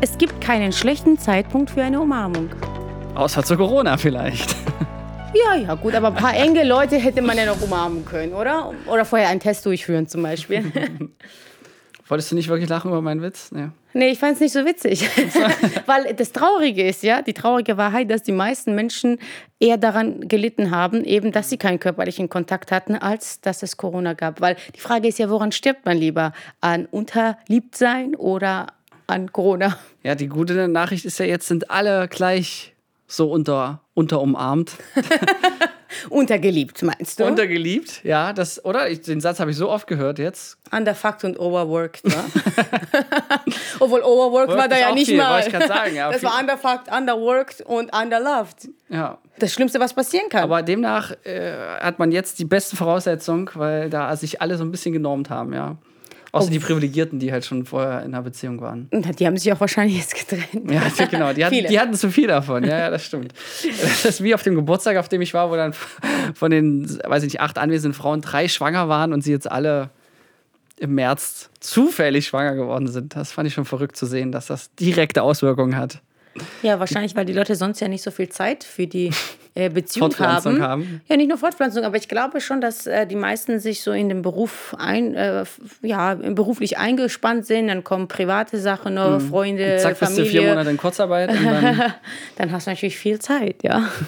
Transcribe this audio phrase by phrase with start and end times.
[0.00, 2.50] Es gibt keinen schlechten Zeitpunkt für eine Umarmung.
[3.16, 4.54] Außer zu Corona vielleicht.
[5.34, 8.72] Ja, ja, gut, aber ein paar enge Leute hätte man ja noch umarmen können, oder?
[8.86, 10.72] Oder vorher einen Test durchführen zum Beispiel.
[12.08, 13.52] Wolltest du nicht wirklich lachen über meinen Witz?
[13.52, 15.06] Nee, nee ich fand es nicht so witzig.
[15.86, 19.18] Weil das Traurige ist, ja, die traurige Wahrheit, dass die meisten Menschen
[19.60, 24.14] eher daran gelitten haben, eben, dass sie keinen körperlichen Kontakt hatten, als dass es Corona
[24.14, 24.40] gab.
[24.40, 26.32] Weil die Frage ist ja, woran stirbt man lieber?
[26.62, 28.68] An Unterliebtsein oder
[29.08, 29.76] an Corona?
[30.04, 32.74] Ja, die gute Nachricht ist ja, jetzt sind alle gleich
[33.06, 34.72] so unter, unterumarmt.
[36.10, 37.24] Untergeliebt, meinst du?
[37.24, 38.90] Untergeliebt, ja, das, oder?
[38.90, 40.58] Ich, den Satz habe ich so oft gehört jetzt.
[40.70, 42.12] Underfucked und overworked, ne?
[43.80, 45.40] Obwohl overworked Work war da ja nicht viel, mal.
[45.40, 48.68] Ich sagen, ja, das war underfucked, underworked und underloved.
[48.90, 49.18] Ja.
[49.38, 50.42] Das Schlimmste, was passieren kann.
[50.42, 54.70] Aber demnach äh, hat man jetzt die beste Voraussetzung, weil da sich alle so ein
[54.70, 55.78] bisschen genormt haben, ja.
[56.38, 58.88] Außer die Privilegierten, die halt schon vorher in einer Beziehung waren.
[58.90, 60.70] Die haben sich auch wahrscheinlich jetzt getrennt.
[60.70, 61.32] Ja, genau.
[61.32, 62.64] Die hatten, die hatten zu viel davon.
[62.64, 63.32] Ja, ja, das stimmt.
[63.80, 65.74] Das ist wie auf dem Geburtstag, auf dem ich war, wo dann
[66.34, 69.90] von den, weiß ich nicht, acht anwesenden Frauen drei schwanger waren und sie jetzt alle
[70.78, 73.16] im März zufällig schwanger geworden sind.
[73.16, 76.00] Das fand ich schon verrückt zu sehen, dass das direkte Auswirkungen hat.
[76.62, 79.10] Ja, wahrscheinlich, weil die Leute sonst ja nicht so viel Zeit für die
[79.58, 80.62] äh, Beziehung haben.
[80.62, 81.00] haben.
[81.08, 84.08] Ja, nicht nur Fortpflanzung, aber ich glaube schon, dass äh, die meisten sich so in
[84.08, 85.44] den Beruf ein, äh,
[85.82, 87.66] ja, beruflich eingespannt sind.
[87.66, 89.20] Dann kommen private Sachen, mhm.
[89.20, 90.22] Freunde, und zack, Familie.
[90.22, 91.30] bist du vier Monate in Kurzarbeit.
[91.30, 91.92] Dann,
[92.36, 93.88] dann, hast du natürlich viel Zeit, ja.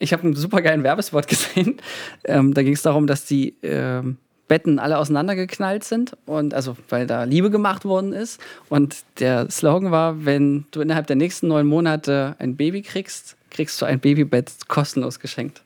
[0.00, 1.80] Ich habe einen super geilen Werbespot gesehen.
[2.24, 7.06] Ähm, da ging es darum, dass die ähm, Betten alle auseinandergeknallt sind und also weil
[7.06, 11.66] da Liebe gemacht worden ist und der Slogan war, wenn du innerhalb der nächsten neun
[11.66, 15.62] Monate ein Baby kriegst, kriegst du ein Babybett kostenlos geschenkt.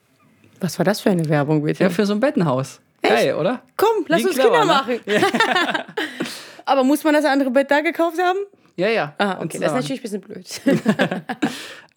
[0.61, 1.83] Was war das für eine Werbung bitte?
[1.83, 2.81] Ja, für so ein Bettenhaus.
[3.03, 3.15] Echt?
[3.15, 3.63] Geil, oder?
[3.77, 4.73] Komm, lass Wie uns clever, Kinder ne?
[4.73, 5.01] machen.
[5.07, 5.21] Ja.
[6.65, 8.39] Aber muss man das andere Bett da gekauft haben?
[8.77, 9.15] Ja, ja.
[9.19, 10.61] Ah, okay, das ist natürlich ein bisschen blöd.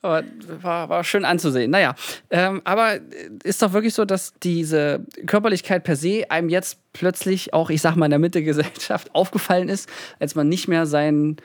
[0.01, 0.23] aber
[0.61, 1.71] war, war schön anzusehen.
[1.71, 1.95] Naja,
[2.29, 2.99] ähm, aber
[3.43, 7.95] ist doch wirklich so, dass diese Körperlichkeit per se einem jetzt plötzlich auch, ich sag
[7.95, 11.37] mal, in der Mitte der Gesellschaft aufgefallen ist, als man nicht mehr seinen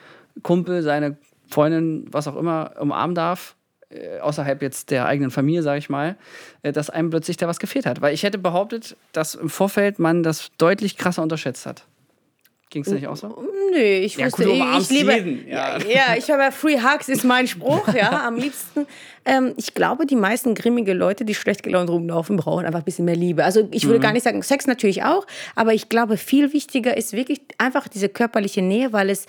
[0.42, 1.16] Kumpel, seine
[1.48, 3.56] Freundin, was auch immer, umarmen darf,
[3.88, 6.16] äh, außerhalb jetzt der eigenen Familie, sage ich mal,
[6.62, 8.00] äh, dass einem plötzlich da was gefehlt hat.
[8.00, 11.84] Weil ich hätte behauptet, dass im Vorfeld man das deutlich krasser unterschätzt hat.
[12.70, 13.28] Ging es nicht auch so?
[13.72, 15.48] Nö, ich ja, wusste, gut, ich, ich liebe, jeden.
[15.48, 15.78] Ja.
[15.78, 18.86] ja, ich habe ja Free Hugs ist mein Spruch, ja, am liebsten.
[19.24, 23.04] Ähm, ich glaube, die meisten grimmige Leute, die schlecht gelaunt rumlaufen, brauchen einfach ein bisschen
[23.04, 23.44] mehr Liebe.
[23.44, 24.02] Also ich würde mhm.
[24.02, 28.08] gar nicht sagen, Sex natürlich auch, aber ich glaube, viel wichtiger ist wirklich einfach diese
[28.08, 29.26] körperliche Nähe, weil es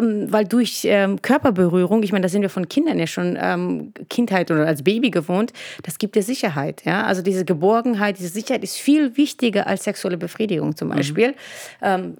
[0.00, 3.92] ähm, weil durch ähm, Körperberührung, ich meine, da sind wir von Kindern ja schon ähm,
[4.10, 5.52] Kindheit oder als Baby gewohnt,
[5.84, 6.84] das gibt dir Sicherheit.
[6.84, 7.04] Ja?
[7.04, 10.94] Also diese Geborgenheit, diese Sicherheit ist viel wichtiger als sexuelle Befriedigung zum mhm.
[10.94, 11.28] Beispiel.
[11.28, 11.34] Mhm.
[11.82, 12.16] Ähm,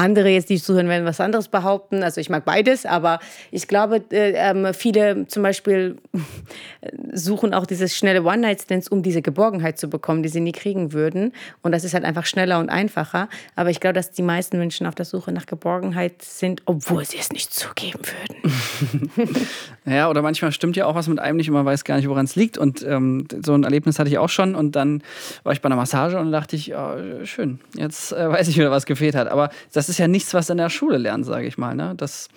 [0.00, 2.02] andere jetzt, die zuhören, werden was anderes behaupten.
[2.02, 5.96] Also ich mag beides, aber ich glaube, äh, ähm, viele zum Beispiel
[7.12, 11.32] suchen auch dieses schnelle One-Night-Stands, um diese Geborgenheit zu bekommen, die sie nie kriegen würden.
[11.62, 13.28] Und das ist halt einfach schneller und einfacher.
[13.56, 17.18] Aber ich glaube, dass die meisten Menschen auf der Suche nach Geborgenheit sind, obwohl sie
[17.18, 19.10] es nicht zugeben würden.
[19.84, 22.08] ja, oder manchmal stimmt ja auch was mit einem nicht und man weiß gar nicht,
[22.08, 22.58] woran es liegt.
[22.58, 24.54] Und ähm, so ein Erlebnis hatte ich auch schon.
[24.54, 25.02] Und dann
[25.42, 28.70] war ich bei einer Massage und dachte ich, oh, schön, jetzt äh, weiß ich wieder,
[28.70, 29.28] was gefehlt hat.
[29.28, 31.74] Aber das ist ja nichts, was in der Schule lernst, sage ich mal.
[31.74, 31.94] Ne?
[31.96, 32.28] Das,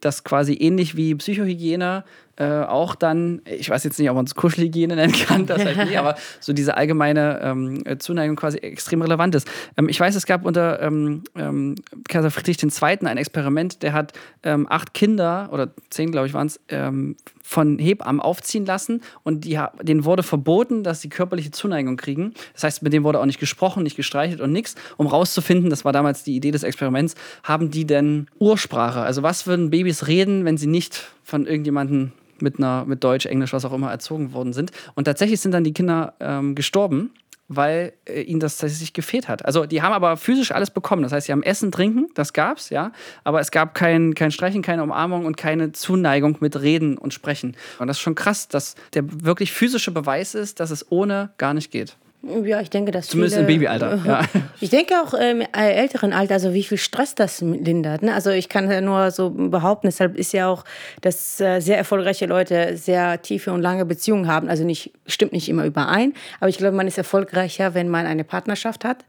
[0.00, 2.04] das quasi ähnlich wie Psychohygiene
[2.36, 5.76] äh, auch dann, ich weiß jetzt nicht, ob man es Kuschelhygiene nennen kann, das halt
[5.76, 9.48] nicht, aber so diese allgemeine ähm, Zuneigung quasi extrem relevant ist.
[9.76, 11.76] Ähm, ich weiß, es gab unter ähm, ähm
[12.08, 13.06] Kaiser Friedrich II.
[13.06, 17.78] ein Experiment, der hat ähm, acht Kinder, oder zehn, glaube ich, waren es, ähm, von
[17.78, 22.34] Hebammen aufziehen lassen und die, denen wurde verboten, dass sie körperliche Zuneigung kriegen.
[22.54, 25.84] Das heißt, mit denen wurde auch nicht gesprochen, nicht gestreichelt und nichts, um rauszufinden, das
[25.84, 27.14] war damals die Idee des Experiments,
[27.44, 29.00] haben die denn Ursprache?
[29.00, 32.10] Also was würden Babys reden, wenn sie nicht von irgendjemandem
[32.40, 34.70] mit einer mit Deutsch, Englisch, was auch immer erzogen worden sind.
[34.94, 37.10] Und tatsächlich sind dann die Kinder ähm, gestorben,
[37.48, 39.44] weil äh, ihnen das tatsächlich gefehlt hat.
[39.44, 41.02] Also die haben aber physisch alles bekommen.
[41.02, 42.92] Das heißt, sie haben Essen, Trinken, das gab's, ja,
[43.24, 47.56] aber es gab kein, kein Streichen, keine Umarmung und keine Zuneigung mit Reden und Sprechen.
[47.78, 51.54] Und das ist schon krass, dass der wirklich physische Beweis ist, dass es ohne gar
[51.54, 51.96] nicht geht.
[52.44, 53.98] Ja, ich denke, dass Zumindest viele, im Babyalter.
[54.06, 54.22] Ja.
[54.60, 58.02] Ich denke auch im älteren Alter, also wie viel Stress das lindert.
[58.02, 58.14] Ne?
[58.14, 60.64] Also ich kann ja nur so behaupten, deshalb ist ja auch,
[61.00, 64.48] dass äh, sehr erfolgreiche Leute sehr tiefe und lange Beziehungen haben.
[64.48, 68.24] Also nicht, stimmt nicht immer überein, aber ich glaube, man ist erfolgreicher, wenn man eine
[68.24, 69.04] Partnerschaft hat.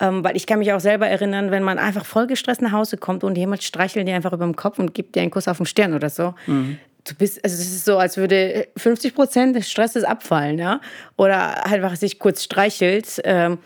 [0.00, 2.96] Ähm, weil ich kann mich auch selber erinnern, wenn man einfach voll gestresst nach Hause
[2.96, 5.56] kommt und jemand streichelt dir einfach über den Kopf und gibt dir einen Kuss auf
[5.56, 6.34] den Stirn oder so.
[6.46, 10.80] Mhm du bist, also es ist so, als würde 50 Prozent des Stresses abfallen, ja.
[11.16, 13.20] Oder halt einfach sich kurz streichelt.
[13.24, 13.58] Ähm,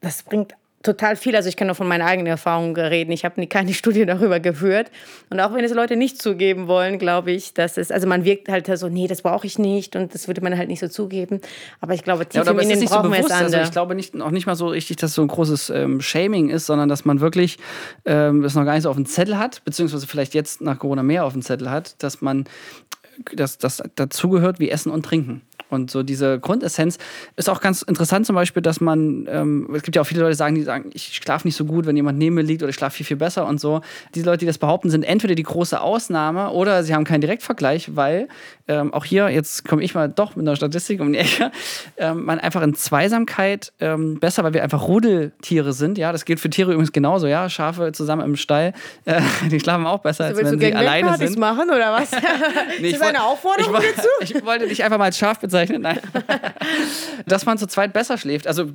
[0.00, 1.36] das bringt total viel.
[1.36, 3.12] Also ich kann nur von meiner eigenen Erfahrung reden.
[3.12, 4.90] Ich habe keine Studie darüber geführt.
[5.28, 8.48] Und auch wenn es Leute nicht zugeben wollen, glaube ich, dass es, also man wirkt
[8.48, 11.40] halt so, nee, das brauche ich nicht und das würde man halt nicht so zugeben.
[11.80, 14.18] Aber ich glaube, tief ja, im Innen brauchen so wir es Also ich glaube nicht,
[14.20, 17.20] auch nicht mal so richtig, dass so ein großes ähm, Shaming ist, sondern dass man
[17.20, 17.58] wirklich
[18.06, 21.02] ähm, das noch gar nicht so auf dem Zettel hat, beziehungsweise vielleicht jetzt nach Corona
[21.02, 22.44] mehr auf dem Zettel hat, dass man
[23.34, 25.42] das, das dazugehört wie Essen und Trinken.
[25.70, 26.98] Und so diese Grundessenz
[27.36, 30.32] ist auch ganz interessant, zum Beispiel, dass man, ähm, es gibt ja auch viele Leute,
[30.32, 32.70] die sagen, die sagen, ich schlafe nicht so gut, wenn jemand neben mir liegt oder
[32.70, 33.80] ich schlafe viel, viel besser und so.
[34.14, 37.94] Diese Leute, die das behaupten, sind entweder die große Ausnahme oder sie haben keinen Direktvergleich,
[37.94, 38.28] weil
[38.66, 41.50] ähm, auch hier, jetzt komme ich mal doch mit einer Statistik um die Ecke,
[41.96, 45.98] ähm, man einfach in Zweisamkeit ähm, besser, weil wir einfach Rudeltiere sind.
[45.98, 47.26] Ja, das gilt für Tiere übrigens genauso.
[47.26, 48.72] Ja, Schafe zusammen im Stall,
[49.04, 49.20] äh,
[49.50, 51.38] die schlafen auch besser, als wenn sie alleine sind.
[51.38, 52.10] machen oder was?
[52.80, 55.82] nee, ist das eine Aufforderung ich, ich, ich wollte dich einfach mal als Schaf bezeichnen
[55.82, 56.00] nein.
[57.26, 58.46] Dass man zu zweit besser schläft.
[58.46, 58.70] Also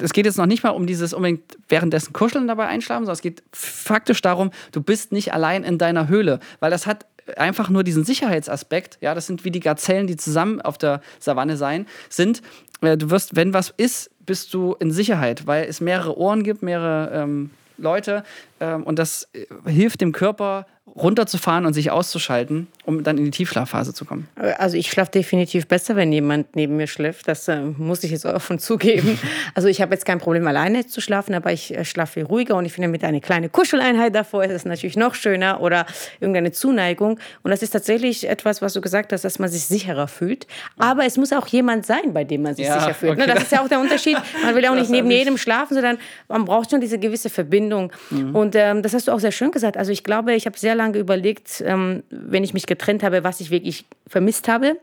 [0.00, 3.22] es geht jetzt noch nicht mal um dieses unbedingt währenddessen Kuscheln dabei einschlafen, sondern es
[3.22, 7.06] geht faktisch darum, du bist nicht allein in deiner Höhle, weil das hat
[7.36, 11.56] einfach nur diesen Sicherheitsaspekt, ja, das sind wie die Gazellen, die zusammen auf der Savanne
[11.56, 12.42] sein, sind,
[12.80, 16.62] äh, du wirst, wenn was ist, bist du in Sicherheit, weil es mehrere Ohren gibt,
[16.62, 18.24] mehrere ähm, Leute
[18.66, 20.66] und das äh, hilft dem Körper
[20.96, 24.28] runterzufahren und sich auszuschalten, um dann in die Tiefschlafphase zu kommen?
[24.58, 27.28] Also ich schlafe definitiv besser, wenn jemand neben mir schläft.
[27.28, 29.18] Das äh, muss ich jetzt offen zugeben.
[29.54, 32.64] Also ich habe jetzt kein Problem, alleine zu schlafen, aber ich äh, schlafe ruhiger und
[32.64, 35.86] ich finde mit einer kleinen Kuscheleinheit davor ist es natürlich noch schöner oder
[36.20, 37.18] irgendeine Zuneigung.
[37.42, 40.46] Und das ist tatsächlich etwas, was du gesagt hast, dass man sich sicherer fühlt.
[40.76, 43.18] Aber es muss auch jemand sein, bei dem man sich ja, sicher fühlt.
[43.18, 43.34] Ne, okay.
[43.34, 44.16] Das ist ja auch der Unterschied.
[44.44, 47.92] Man will auch nicht neben jedem schlafen, sondern man braucht schon diese gewisse Verbindung.
[48.10, 48.34] Mhm.
[48.34, 49.76] Und ähm, das hast du auch sehr schön gesagt.
[49.76, 53.40] Also ich glaube, ich habe sehr lange überlegt, ähm, wenn ich mich getrennt habe, was
[53.40, 54.76] ich wirklich vermisst habe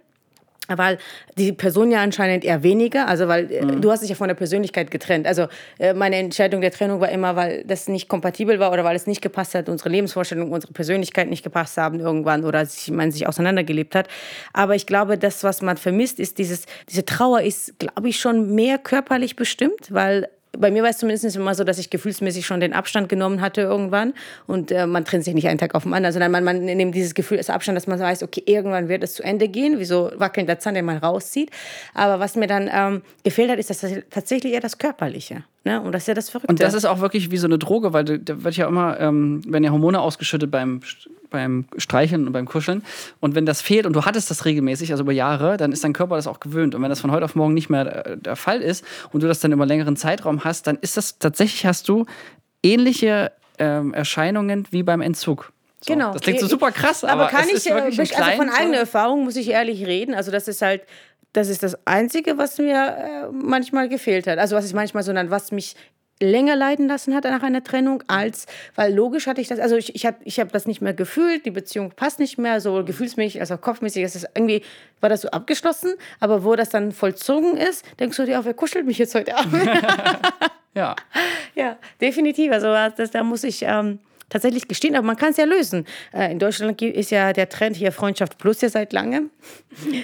[0.67, 0.97] weil
[1.37, 3.81] die Person ja anscheinend eher weniger, also weil äh, mhm.
[3.81, 5.27] du hast dich ja von der Persönlichkeit getrennt.
[5.27, 5.47] Also
[5.79, 9.07] äh, meine Entscheidung der Trennung war immer, weil das nicht kompatibel war oder weil es
[9.07, 13.27] nicht gepasst hat, unsere Lebensvorstellung, unsere Persönlichkeit nicht gepasst haben irgendwann oder sich, man sich
[13.27, 14.07] auseinandergelebt hat.
[14.53, 18.55] Aber ich glaube, das, was man vermisst, ist dieses, diese Trauer ist, glaube ich, schon
[18.55, 22.59] mehr körperlich bestimmt, weil bei mir war es zumindest immer so, dass ich gefühlsmäßig schon
[22.59, 24.13] den Abstand genommen hatte irgendwann.
[24.47, 26.95] Und äh, man trennt sich nicht einen Tag auf den anderen, sondern man, man nimmt
[26.95, 29.85] dieses Gefühl als Abstand, dass man weiß, okay, irgendwann wird es zu Ende gehen, wie
[29.85, 31.51] so wackelnder Zahn, den man rauszieht.
[31.93, 35.43] Aber was mir dann ähm, gefehlt hat, ist das tatsächlich eher das Körperliche.
[35.65, 35.81] Ne?
[35.81, 36.51] Und das ist ja das Verrückte.
[36.51, 39.41] Und das ist auch wirklich wie so eine Droge, weil da wird ja immer, ähm,
[39.51, 40.81] werden ja Hormone ausgeschüttet beim
[41.31, 42.83] beim Streicheln und beim Kuscheln.
[43.19, 45.91] Und wenn das fehlt und du hattest das regelmäßig, also über Jahre, dann ist dein
[45.91, 46.75] Körper das auch gewöhnt.
[46.75, 49.27] Und wenn das von heute auf morgen nicht mehr äh, der Fall ist und du
[49.27, 52.05] das dann über längeren Zeitraum hast, dann ist das tatsächlich, hast du
[52.63, 55.51] ähnliche ähm, Erscheinungen wie beim Entzug.
[55.81, 56.13] So, genau.
[56.13, 58.03] Das klingt so super krass, aber, aber kann ich, äh, also
[58.37, 60.15] von eigener Erfahrung muss ich ehrlich reden.
[60.15, 60.83] Also das ist halt,
[61.35, 64.39] das ist das Einzige, was mir äh, manchmal gefehlt hat.
[64.39, 65.75] Also was ich manchmal, sondern was mich
[66.21, 68.45] länger leiden lassen hat nach einer Trennung, als,
[68.75, 71.45] weil logisch hatte ich das, also ich, ich habe ich hab das nicht mehr gefühlt,
[71.45, 74.61] die Beziehung passt nicht mehr, so gefühlsmäßig als auch kopfmäßig, es ist irgendwie,
[75.01, 78.53] war das so abgeschlossen, aber wo das dann vollzogen ist, denkst du dir auch, wer
[78.53, 79.69] kuschelt mich jetzt heute Abend?
[80.73, 80.95] ja.
[81.53, 83.63] Ja, definitiv, also das, da muss ich...
[83.63, 85.85] Ähm, tatsächlich gestehen, aber man kann es ja lösen.
[86.11, 89.29] Äh, in Deutschland ist ja der Trend hier Freundschaft plus ja seit langem.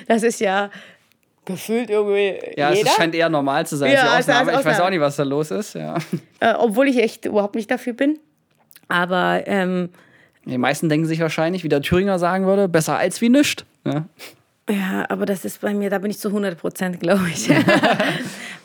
[0.07, 0.69] Das ist ja
[1.51, 2.39] gefühlt irgendwie.
[2.55, 2.89] Ja, jeder.
[2.89, 3.91] es scheint eher normal zu sein.
[3.91, 4.59] Ja, also Ausnahme.
[4.59, 5.73] Ich weiß auch nicht, was da los ist.
[5.75, 5.95] Ja.
[6.39, 8.19] Äh, obwohl ich echt überhaupt nicht dafür bin.
[8.87, 9.43] Aber.
[9.45, 9.89] Ähm,
[10.45, 13.63] die meisten denken sich wahrscheinlich, wie der Thüringer sagen würde, besser als wie nichts.
[13.85, 14.05] Ja.
[14.71, 17.49] Ja, aber das ist bei mir, da bin ich zu 100 Prozent, glaube ich.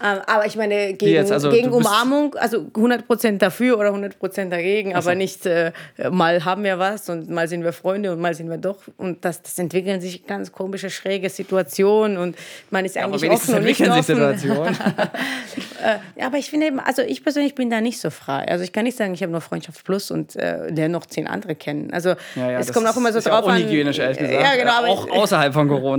[0.05, 4.53] Ähm, aber ich meine, gegen, also, gegen Umarmung, also 100 Prozent dafür oder 100 Prozent
[4.53, 5.09] dagegen, also.
[5.09, 5.73] aber nicht äh,
[6.11, 8.77] mal haben wir was und mal sind wir Freunde und mal sind wir doch.
[8.99, 12.37] Und das, das entwickeln sich ganz komische, schräge Situationen und
[12.71, 14.03] man ist eigentlich ja, offen und nicht offen.
[14.03, 14.77] Situationen.
[16.17, 18.47] äh, aber ich finde eben, also ich persönlich bin da nicht so frei.
[18.49, 21.27] Also ich kann nicht sagen, ich habe nur Freundschaft Plus und äh, lerne noch zehn
[21.27, 21.91] andere kennen.
[21.93, 23.63] Also ja, ja, es kommt auch immer so drauf ja an.
[23.63, 24.43] Unhygienisch, ehrlich gesagt.
[24.43, 25.96] Ja, genau, auch außerhalb von Corona.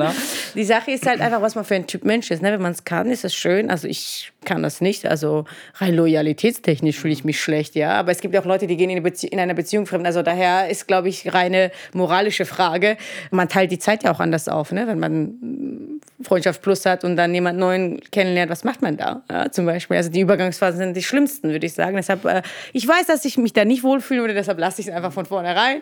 [0.56, 2.42] Die Sache ist halt einfach, was man für ein Typ Mensch ist.
[2.42, 2.52] Ne?
[2.52, 3.70] Wenn man es kann, ist es schön.
[3.70, 5.06] Also ich kann das nicht.
[5.06, 7.92] Also rein loyalitätstechnisch fühle ich mich schlecht, ja.
[7.92, 10.08] Aber es gibt auch Leute, die gehen in, eine in einer Beziehung fremd.
[10.08, 12.98] Also daher ist, glaube ich, reine moralische Frage.
[13.30, 14.88] Man teilt die Zeit ja auch anders auf, ne?
[14.88, 19.22] Wenn man Freundschaft plus hat und dann jemand Neuen kennenlernt, was macht man da?
[19.30, 19.98] Ja, zum Beispiel.
[19.98, 21.98] Also die Übergangsphasen sind die schlimmsten, würde ich sagen.
[21.98, 24.94] Deshalb, äh, ich weiß, dass ich mich da nicht wohlfühlen würde, deshalb lasse ich es
[24.94, 25.82] einfach von vornherein.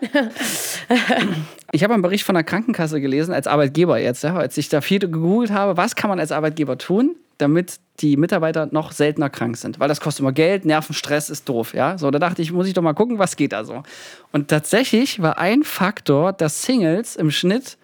[1.71, 4.81] ich habe einen Bericht von der Krankenkasse gelesen, als Arbeitgeber jetzt, ja, als ich da
[4.81, 9.57] viel gegoogelt habe, was kann man als Arbeitgeber tun, damit die Mitarbeiter noch seltener krank
[9.57, 9.79] sind.
[9.79, 11.73] Weil das kostet immer Geld, Nervenstress ist doof.
[11.73, 11.97] Ja?
[11.97, 13.83] So, da dachte ich, muss ich doch mal gucken, was geht da so.
[14.31, 17.77] Und tatsächlich war ein Faktor, dass Singles im Schnitt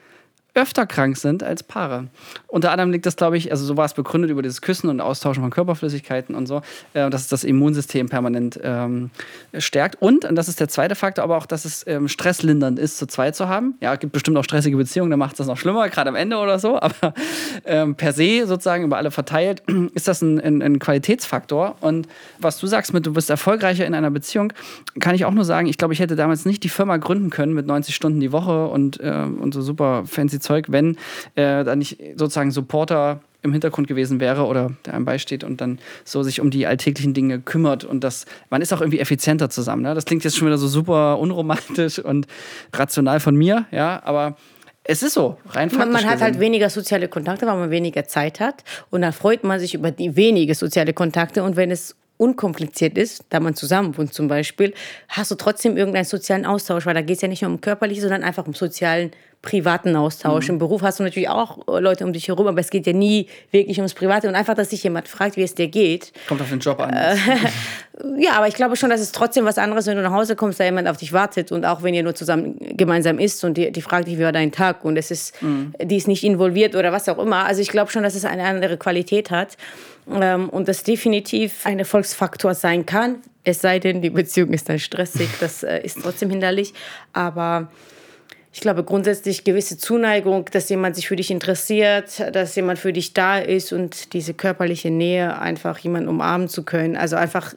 [0.54, 2.08] öfter krank sind als Paare.
[2.48, 5.00] Unter anderem liegt das, glaube ich, also so war es begründet über dieses Küssen und
[5.00, 6.62] Austauschen von Körperflüssigkeiten und so,
[6.94, 9.12] äh, dass es das Immunsystem permanent ähm,
[9.58, 10.02] stärkt.
[10.02, 13.08] Und, und das ist der zweite Faktor, aber auch, dass es ähm, stresslindernd ist, zu
[13.08, 13.76] zweit zu haben.
[13.80, 16.16] Ja, es gibt bestimmt auch stressige Beziehungen, da macht es das noch schlimmer, gerade am
[16.16, 17.14] Ende oder so, aber
[17.64, 21.78] ähm, per se sozusagen über alle verteilt ist das ein, ein, ein Qualitätsfaktor.
[21.80, 24.52] Und was du sagst mit, du bist erfolgreicher in einer Beziehung,
[25.00, 27.54] kann ich auch nur sagen, ich glaube, ich hätte damals nicht die Firma gründen können
[27.54, 30.98] mit 90 Stunden die Woche und, äh, und so super fancy Zeug, wenn
[31.36, 35.80] äh, da nicht sozusagen Supporter im Hintergrund gewesen wäre oder der einem beisteht und dann
[36.06, 39.82] so sich um die alltäglichen Dinge kümmert und das, man ist auch irgendwie effizienter zusammen.
[39.82, 39.96] Ne?
[39.96, 42.28] Das klingt jetzt schon wieder so super unromantisch und
[42.74, 44.36] rational von mir, ja, aber
[44.84, 45.70] es ist so, rein.
[45.74, 48.64] Man, man hat halt weniger soziale Kontakte, weil man weniger Zeit hat.
[48.90, 51.44] Und dann freut man sich über die wenige soziale Kontakte.
[51.44, 54.74] Und wenn es unkompliziert ist, da man zusammen wohnt zum Beispiel,
[55.08, 58.02] hast du trotzdem irgendeinen sozialen Austausch, weil da geht es ja nicht nur um körperlich,
[58.02, 60.48] sondern einfach um sozialen, privaten Austausch.
[60.48, 60.56] Mhm.
[60.56, 62.94] Im Beruf hast du natürlich auch äh, Leute um dich herum, aber es geht ja
[62.94, 66.14] nie wirklich ums Private und einfach, dass sich jemand fragt, wie es dir geht.
[66.28, 66.94] Kommt auf den Job an.
[66.94, 67.16] Äh,
[68.20, 70.60] ja, aber ich glaube schon, dass es trotzdem was anderes, wenn du nach Hause kommst,
[70.60, 73.72] da jemand auf dich wartet und auch wenn ihr nur zusammen gemeinsam isst und die,
[73.72, 75.74] die fragt dich, wie war dein Tag und es ist, mhm.
[75.82, 77.46] die ist nicht involviert oder was auch immer.
[77.46, 79.58] Also ich glaube schon, dass es eine andere Qualität hat
[80.12, 83.18] ähm, und das definitiv ein Erfolgsfaktor sein kann.
[83.44, 86.76] Es sei denn, die Beziehung ist dann stressig, das äh, ist trotzdem hinderlich.
[87.12, 87.70] Aber
[88.54, 93.14] ich glaube grundsätzlich gewisse Zuneigung, dass jemand sich für dich interessiert, dass jemand für dich
[93.14, 96.98] da ist und diese körperliche Nähe, einfach jemanden umarmen zu können.
[96.98, 97.54] Also einfach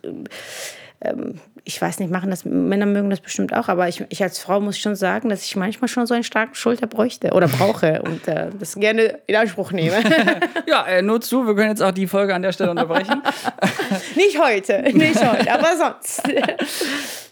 [1.00, 4.38] ähm, ich weiß nicht, machen das, Männer mögen das bestimmt auch, aber ich, ich als
[4.38, 8.02] Frau muss schon sagen, dass ich manchmal schon so einen starken Schulter bräuchte oder brauche
[8.02, 9.96] und äh, das gerne in Anspruch nehme.
[10.66, 13.22] ja, äh, nur zu, wir können jetzt auch die Folge an der Stelle unterbrechen.
[14.14, 16.22] nicht heute, nicht heute, aber sonst.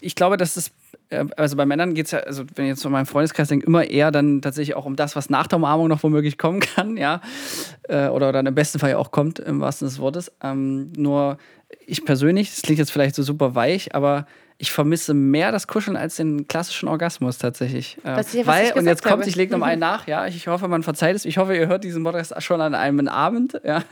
[0.01, 0.71] ich glaube, dass äh,
[1.37, 3.85] also bei Männern geht es ja, also wenn ich jetzt von meinem Freundeskreis denke, immer
[3.85, 7.21] eher dann tatsächlich auch um das, was nach der Umarmung noch womöglich kommen kann, ja.
[7.83, 10.31] Äh, oder dann im besten Fall ja auch kommt, im wahrsten des Wortes.
[10.41, 11.37] Ähm, nur
[11.85, 14.25] ich persönlich, das klingt jetzt vielleicht so super weich, aber
[14.57, 17.97] ich vermisse mehr das Kuscheln als den klassischen Orgasmus tatsächlich.
[18.03, 20.83] Das ja, Weil, und jetzt kommt, ich lege noch einen nach, ja, ich hoffe, man
[20.83, 21.25] verzeiht es.
[21.25, 23.59] Ich hoffe, ihr hört diesen Podcast schon an einem Abend.
[23.63, 23.83] Ja.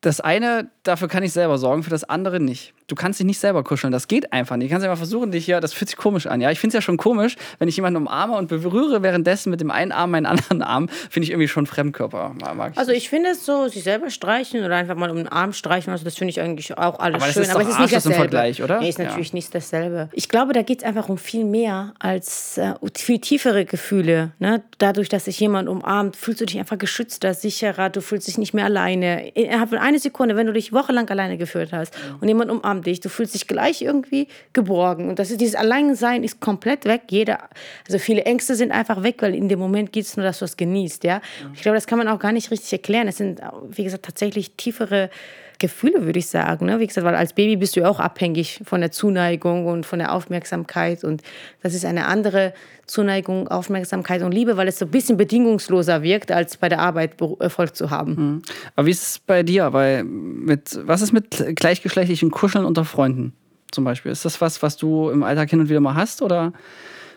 [0.00, 2.74] Das eine, dafür kann ich selber sorgen, für das andere nicht.
[2.86, 4.68] Du kannst dich nicht selber kuscheln, das geht einfach nicht.
[4.68, 6.40] Du kannst ja mal versuchen, dich hier, das fühlt sich komisch an.
[6.40, 9.60] Ja, ich finde es ja schon komisch, wenn ich jemanden umarme und berühre währenddessen mit
[9.60, 12.34] dem einen Arm meinen anderen Arm, finde ich irgendwie schon Fremdkörper.
[12.54, 15.28] Mag ich also ich finde es so, sich selber streichen oder einfach mal um den
[15.28, 17.50] Arm streichen, also das finde ich eigentlich auch alles aber schön.
[17.50, 18.14] aber es ist nicht dasselbe.
[18.14, 18.80] Im Vergleich, oder?
[18.80, 19.34] Nee, ist natürlich ja.
[19.34, 19.89] nicht dasselbe.
[20.12, 24.32] Ich glaube, da geht es einfach um viel mehr als äh, viel tiefere Gefühle.
[24.38, 24.62] Ne?
[24.78, 28.54] Dadurch, dass sich jemand umarmt, fühlst du dich einfach geschützter, sicherer, du fühlst dich nicht
[28.54, 29.28] mehr alleine.
[29.30, 33.00] Innerhalb von einer Sekunde, wenn du dich wochenlang alleine geführt hast und jemand umarmt dich,
[33.00, 35.08] du fühlst dich gleich irgendwie geborgen.
[35.08, 37.02] Und das ist, dieses Alleinsein ist komplett weg.
[37.10, 37.48] Jeder,
[37.86, 40.44] also viele Ängste sind einfach weg, weil in dem Moment geht es nur, dass du
[40.44, 41.04] es genießt.
[41.04, 41.14] Ja?
[41.14, 41.22] ja?
[41.54, 43.08] Ich glaube, das kann man auch gar nicht richtig erklären.
[43.08, 45.10] Es sind, wie gesagt, tatsächlich tiefere
[45.60, 46.66] Gefühle, würde ich sagen.
[46.66, 46.80] Ne?
[46.80, 50.00] Wie gesagt, weil als Baby bist du ja auch abhängig von der Zuneigung und von
[50.00, 51.04] der Aufmerksamkeit.
[51.04, 51.22] Und
[51.62, 52.52] das ist eine andere
[52.86, 57.20] Zuneigung, Aufmerksamkeit und Liebe, weil es so ein bisschen bedingungsloser wirkt, als bei der Arbeit
[57.38, 58.14] Erfolg zu haben.
[58.14, 58.42] Mhm.
[58.74, 59.70] Aber wie ist es bei dir?
[59.70, 63.34] Bei, mit, was ist mit gleichgeschlechtlichen Kuscheln unter Freunden
[63.70, 64.10] zum Beispiel?
[64.10, 66.52] Ist das was, was du im Alltag hin und wieder mal hast oder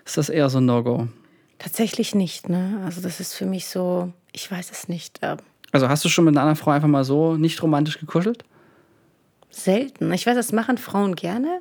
[0.06, 1.08] ist das eher so ein No-Go?
[1.60, 2.50] Tatsächlich nicht.
[2.50, 2.82] Ne?
[2.86, 5.22] Also das ist für mich so, ich weiß es nicht.
[5.74, 8.46] Also hast du schon mit einer anderen Frau einfach mal so nicht romantisch gekuschelt?
[9.50, 10.14] Selten.
[10.14, 11.60] Ich weiß, das machen Frauen gerne,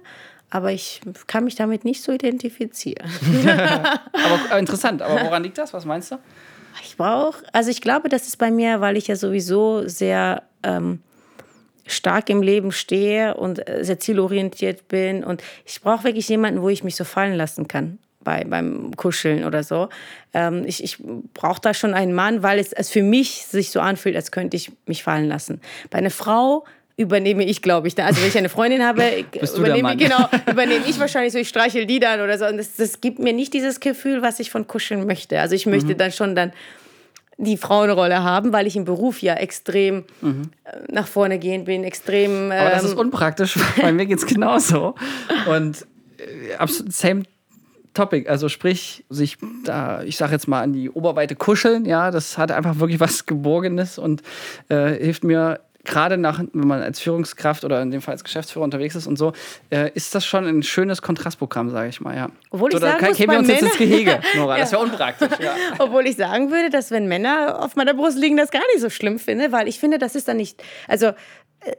[0.50, 3.10] aber ich kann mich damit nicht so identifizieren.
[4.12, 5.02] aber interessant.
[5.02, 5.72] Aber woran liegt das?
[5.72, 6.18] Was meinst du?
[6.82, 11.00] Ich brauche, also ich glaube, das ist bei mir, weil ich ja sowieso sehr ähm,
[11.86, 16.68] stark im Leben stehe und äh, sehr zielorientiert bin und ich brauche wirklich jemanden, wo
[16.68, 19.88] ich mich so fallen lassen kann bei, beim Kuscheln oder so.
[20.32, 20.98] Ähm, ich ich
[21.34, 24.56] brauche da schon einen Mann, weil es, es für mich sich so anfühlt, als könnte
[24.56, 25.60] ich mich fallen lassen.
[25.90, 26.64] Bei einer Frau
[26.96, 28.02] übernehme ich, glaube ich.
[28.02, 29.02] Also wenn ich eine Freundin habe,
[29.56, 32.46] übernehme, genau, übernehme ich wahrscheinlich so, ich streichel die dann oder so.
[32.46, 35.40] Und das, das gibt mir nicht dieses Gefühl, was ich von Kuscheln möchte.
[35.40, 35.98] Also ich möchte mhm.
[35.98, 36.52] dann schon dann
[37.38, 40.50] die Frauenrolle haben, weil ich im Beruf ja extrem mhm.
[40.64, 42.52] Äh, nach vorne gehen bin, extrem.
[42.52, 44.94] Aber das ist ähm, unpraktisch, weil mir geht es genauso.
[45.46, 45.86] Und
[46.18, 47.24] äh, same
[47.94, 48.28] Topic.
[48.28, 52.50] Also sprich, sich da, ich sage jetzt mal, an die Oberweite kuscheln, ja, das hat
[52.50, 54.22] einfach wirklich was Geborgenes und
[54.68, 58.64] äh, hilft mir gerade nach, wenn man als Führungskraft oder in dem Fall als Geschäftsführer
[58.64, 59.32] unterwegs ist und so,
[59.70, 62.28] äh, ist das schon ein schönes Kontrastprogramm, sage ich mal, ja.
[62.50, 64.62] Obwohl ich Oder sagen muss, kämen wir uns Männer, jetzt ins Gehege, Nora, ja.
[64.62, 65.38] das wäre unpraktisch.
[65.40, 65.54] Ja.
[65.78, 68.90] Obwohl ich sagen würde, dass wenn Männer auf meiner Brust liegen, das gar nicht so
[68.90, 71.14] schlimm finde, weil ich finde, das ist dann nicht, also äh,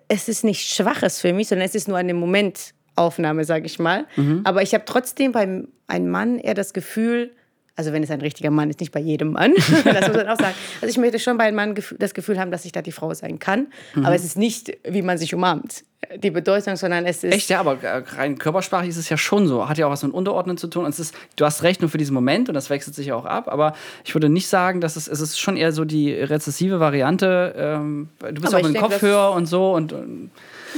[0.10, 3.79] es ist nicht Schwaches für mich, sondern es ist nur eine Moment Aufnahme, sage ich
[3.79, 4.05] mal.
[4.15, 4.41] Mhm.
[4.43, 7.31] Aber ich habe trotzdem beim einem Mann eher das Gefühl,
[7.75, 9.53] Also wenn es ein richtiger Mann ist, nicht bei jedem Mann.
[9.83, 10.53] das muss man auch sagen.
[10.79, 13.13] Also ich möchte schon bei einem Mann das Gefühl haben, dass ich da die Frau
[13.15, 13.67] sein kann.
[13.95, 14.05] Mhm.
[14.05, 15.83] Aber es ist nicht, wie man sich umarmt,
[16.17, 17.33] die Bedeutung, sondern es ist.
[17.33, 19.67] Echt, ja, aber äh, rein körpersprachlich ist es ja schon so.
[19.67, 20.85] Hat ja auch was mit Unterordnen zu tun.
[20.85, 23.15] Und es ist, du hast recht, nur für diesen Moment und das wechselt sich ja
[23.15, 23.47] auch ab.
[23.47, 23.73] Aber
[24.05, 27.55] ich würde nicht sagen, dass es, es ist schon eher so die rezessive Variante.
[27.57, 30.29] Ähm, du bist aber auch mit dem Kopfhörer und so und, und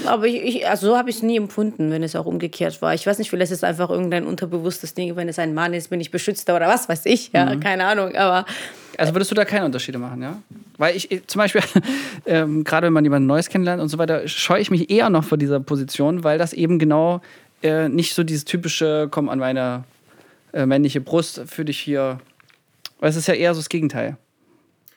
[0.06, 2.94] aber ich, ich, also so habe ich es nie empfunden, wenn es auch umgekehrt war.
[2.94, 5.90] Ich weiß nicht, vielleicht ist es einfach irgendein unterbewusstes Ding, wenn es ein Mann ist,
[5.90, 7.60] bin ich beschützter oder was weiß ich, ja, mhm.
[7.60, 8.46] keine Ahnung, aber...
[8.98, 10.42] Also würdest du da keine Unterschiede machen, ja?
[10.78, 11.62] Weil ich, ich zum Beispiel,
[12.25, 15.24] ähm, gerade wenn man jemanden Neues kennenlernt und so weiter, scheue ich mich eher noch
[15.24, 17.22] vor dieser Position, weil das eben genau
[17.62, 19.84] äh, nicht so dieses typische, komm an meine
[20.54, 22.20] äh, männliche Brust, für dich hier...
[23.02, 24.18] Weil es ist ja eher so das Gegenteil.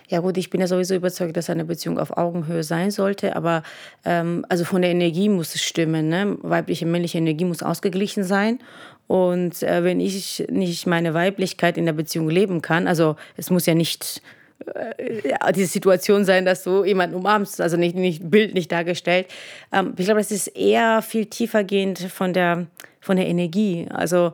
[0.09, 3.63] Ja gut, ich bin ja sowieso überzeugt, dass eine Beziehung auf Augenhöhe sein sollte, aber
[4.07, 6.09] ähm, also von der Energie muss es stimmen.
[6.09, 6.39] Ne?
[6.41, 8.59] Weibliche, männliche Energie muss ausgeglichen sein.
[9.07, 13.67] Und äh, wenn ich nicht meine Weiblichkeit in der Beziehung leben kann, also es muss
[13.67, 14.23] ja nicht
[14.75, 19.27] äh, ja, diese Situation sein, dass du jemanden umarmst, also nicht, nicht Bild nicht dargestellt.
[19.73, 22.67] Ähm, ich glaube, das ist eher viel tiefergehend von der,
[23.01, 23.87] von der Energie.
[23.91, 24.33] Also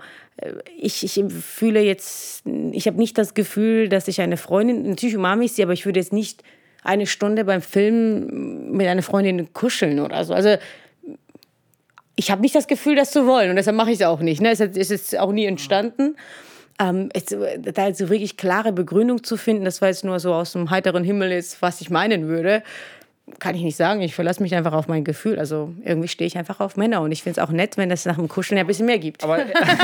[0.76, 5.44] ich, ich fühle jetzt, ich habe nicht das Gefühl, dass ich eine Freundin, natürlich umarme
[5.44, 6.42] ich sie, aber ich würde jetzt nicht
[6.82, 10.34] eine Stunde beim Film mit einer Freundin kuscheln oder so.
[10.34, 10.56] Also
[12.16, 14.40] ich habe nicht das Gefühl, das zu wollen und deshalb mache ich es auch nicht.
[14.40, 14.50] Ne?
[14.50, 16.16] Es ist auch nie entstanden.
[16.80, 20.34] Ähm, es, da jetzt so wirklich klare Begründung zu finden, das war jetzt nur so
[20.34, 22.62] aus dem heiteren Himmel jetzt, was ich meinen würde,
[23.38, 24.02] kann ich nicht sagen.
[24.02, 25.38] Ich verlasse mich einfach auf mein Gefühl.
[25.38, 28.04] Also irgendwie stehe ich einfach auf Männer und ich finde es auch nett, wenn es
[28.04, 29.24] nach dem Kuscheln ein bisschen mehr gibt.
[29.24, 29.38] Aber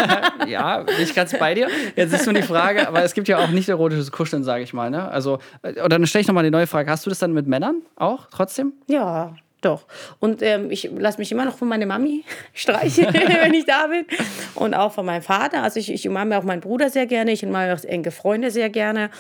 [0.47, 1.69] ja, bin ich ganz bei dir.
[1.97, 4.73] Jetzt ist nur die Frage, aber es gibt ja auch nicht erotisches Kuscheln, sage ich
[4.73, 4.91] mal.
[4.91, 5.09] Ne?
[5.09, 6.91] Also, oder äh, dann stelle ich nochmal die neue Frage.
[6.91, 8.75] Hast du das dann mit Männern auch trotzdem?
[8.89, 9.87] Ja, doch.
[10.19, 14.07] Und ähm, ich lasse mich immer noch von meiner Mami streichen, wenn ich da bin.
[14.55, 15.63] Und auch von meinem Vater.
[15.63, 17.33] Also ich, ich umarme auch meinen Bruder sehr gerne.
[17.33, 19.11] Ich umarme auch enge Freunde sehr gerne.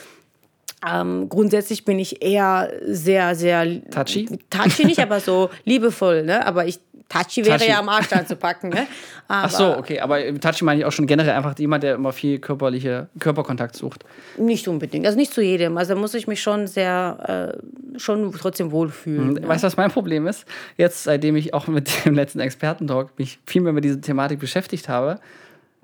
[0.86, 3.66] Ähm, grundsätzlich bin ich eher sehr, sehr.
[3.90, 4.38] Touchy?
[4.48, 6.46] Touchy nicht, aber so liebevoll, ne?
[6.46, 6.78] Aber ich.
[7.08, 7.70] Touchy wäre touchy.
[7.70, 8.86] ja am Arsch dann zu packen, ne?
[9.26, 9.98] Aber Ach so, okay.
[9.98, 14.04] Aber Touchy meine ich auch schon generell einfach jemand, der immer viel körperliche Körperkontakt sucht.
[14.38, 15.04] Nicht unbedingt.
[15.06, 15.76] Also nicht zu jedem.
[15.76, 17.56] Also da muss ich mich schon sehr,
[17.94, 19.38] äh, schon trotzdem wohlfühlen.
[19.38, 20.46] Hm, weißt du, was mein Problem ist?
[20.76, 24.88] Jetzt, seitdem ich auch mit dem letzten Expertentalk mich viel mehr mit dieser Thematik beschäftigt
[24.88, 25.18] habe.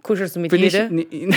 [0.02, 0.98] Kuschelst du mit jedem?
[0.98, 1.08] ich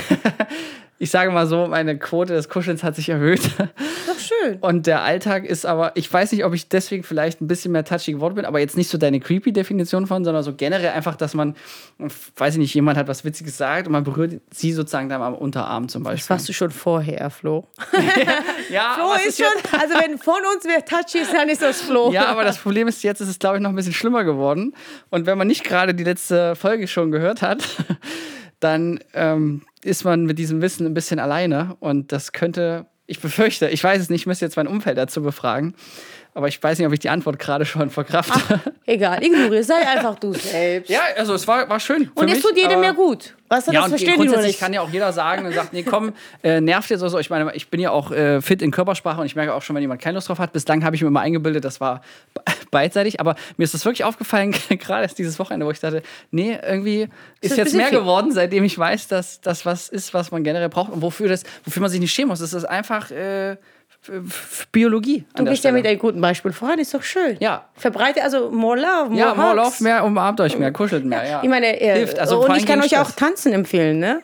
[1.11, 3.41] sage mal so, meine Quote des Kuschelns hat sich erhöht.
[3.57, 4.57] Doch schön.
[4.59, 7.85] Und der Alltag ist aber, ich weiß nicht, ob ich deswegen vielleicht ein bisschen mehr
[7.85, 11.15] touchy geworden bin, aber jetzt nicht so deine creepy Definition von, sondern so generell einfach,
[11.15, 11.55] dass man,
[12.35, 15.35] weiß ich nicht, jemand hat was Witziges gesagt und man berührt sie sozusagen dann am
[15.35, 16.19] Unterarm zum Beispiel.
[16.19, 17.65] Das warst du schon vorher, Flo.
[18.69, 21.81] ja, Flo ist, ist schon, also wenn von uns wer touchy ist, dann ist das
[21.81, 22.11] Flo.
[22.11, 24.73] Ja, aber das Problem ist, jetzt ist es, glaube ich, noch ein bisschen schlimmer geworden.
[25.09, 27.63] Und wenn man nicht gerade die letzte Folge schon gehört hat,
[28.59, 33.69] dann ähm, ist man mit diesem Wissen ein bisschen alleine und das könnte, ich befürchte,
[33.69, 35.75] ich weiß es nicht, ich müsste jetzt mein Umfeld dazu befragen,
[36.39, 38.61] aber ich weiß nicht, ob ich die Antwort gerade schon verkrafte.
[38.65, 40.89] Ach, egal, ignoriere, sei einfach du selbst.
[40.89, 42.09] Ja, also es war, war schön.
[42.15, 43.35] Und es tut jedem ja gut.
[43.49, 45.83] Weißt du, ja, das verstehen grundsätzlich die kann ja auch jeder sagen und sagt, nee,
[45.83, 47.19] komm, äh, nervt jetzt oder so.
[47.19, 49.75] Ich meine, ich bin ja auch äh, fit in Körpersprache und ich merke auch schon,
[49.75, 50.53] wenn jemand keine Lust drauf hat.
[50.53, 52.01] Bislang habe ich mir immer eingebildet, das war
[52.71, 53.19] beidseitig.
[53.19, 57.09] Aber mir ist das wirklich aufgefallen, gerade erst dieses Wochenende, wo ich dachte, nee, irgendwie
[57.41, 60.69] ist, ist jetzt mehr geworden, seitdem ich weiß, dass das was ist, was man generell
[60.69, 62.39] braucht und wofür, das, wofür man sich nicht schämen muss.
[62.39, 63.11] Das ist einfach...
[63.11, 63.57] Äh,
[64.71, 65.25] Biologie.
[65.35, 67.37] Du bist ja mit einem guten Beispiel voran, ist doch schön.
[67.39, 67.65] Ja.
[67.75, 71.43] Verbreite, also more love, more Ja, more love, mehr umarmt euch mehr, kuschelt mehr, ja.
[71.43, 72.17] Ich meine, äh, Hilft.
[72.17, 74.21] Also und ich kann euch auch tanzen empfehlen, ne?